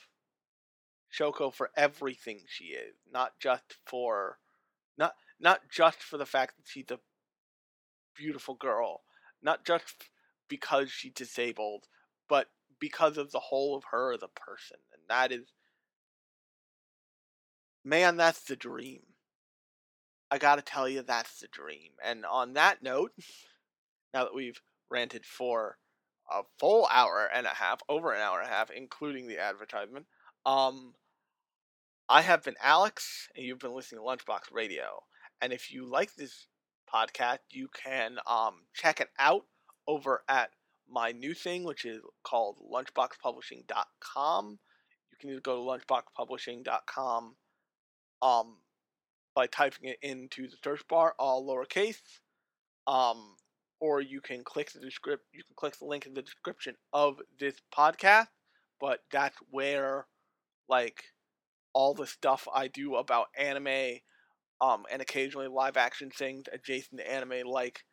[1.11, 4.39] Shoko for everything she is, not just for
[4.97, 6.99] not not just for the fact that she's a
[8.15, 9.03] beautiful girl,
[9.45, 10.09] not just
[10.49, 11.85] because she's disabled,
[12.27, 12.47] but
[12.79, 14.77] because of the whole of her as a person.
[14.91, 15.53] And that is
[17.83, 19.01] man, that's the dream.
[20.31, 21.91] I gotta tell you, that's the dream.
[22.03, 23.11] And on that note,
[24.13, 24.59] now that we've
[24.89, 25.77] ranted for
[26.29, 30.07] a full hour and a half, over an hour and a half, including the advertisement,
[30.45, 30.95] um,
[32.09, 35.03] I have been Alex, and you've been listening to Lunchbox Radio.
[35.41, 36.47] And if you like this
[36.93, 39.45] podcast, you can um, check it out
[39.87, 40.51] over at
[40.89, 44.59] my new thing, which is called lunchboxpublishing.com.
[45.11, 47.35] You can either go to lunchboxpublishing.com
[48.21, 48.57] um,
[49.33, 52.01] by typing it into the search bar, all lowercase,
[52.87, 53.35] um,
[53.79, 55.25] or you can click the descript.
[55.33, 58.27] You can click the link in the description of this podcast.
[58.79, 60.05] But that's where,
[60.67, 61.03] like,
[61.73, 63.99] all the stuff I do about anime,
[64.61, 67.83] um, and occasionally live action things adjacent to anime like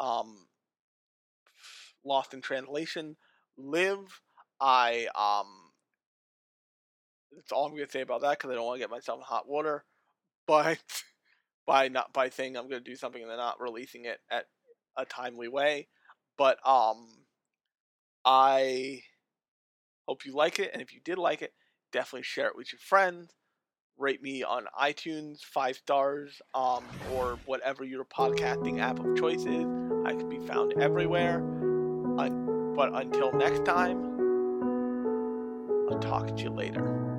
[0.00, 0.46] um,
[2.04, 3.16] Lost in Translation,
[3.56, 4.20] Live.
[4.60, 5.46] I um,
[7.34, 9.24] that's all I'm gonna say about that because I don't want to get myself in
[9.24, 9.84] hot water.
[10.46, 10.80] But
[11.66, 14.46] by not by saying I'm gonna do something and then not releasing it at
[14.96, 15.86] a timely way.
[16.36, 17.06] But um,
[18.24, 19.02] I
[20.08, 21.52] hope you like it, and if you did like it,
[21.92, 23.30] definitely share it with your friends.
[24.00, 29.66] Rate me on iTunes five stars, um, or whatever your podcasting app of choice is.
[30.06, 31.40] I can be found everywhere.
[32.80, 33.98] But until next time,
[35.90, 37.09] I'll talk to you later.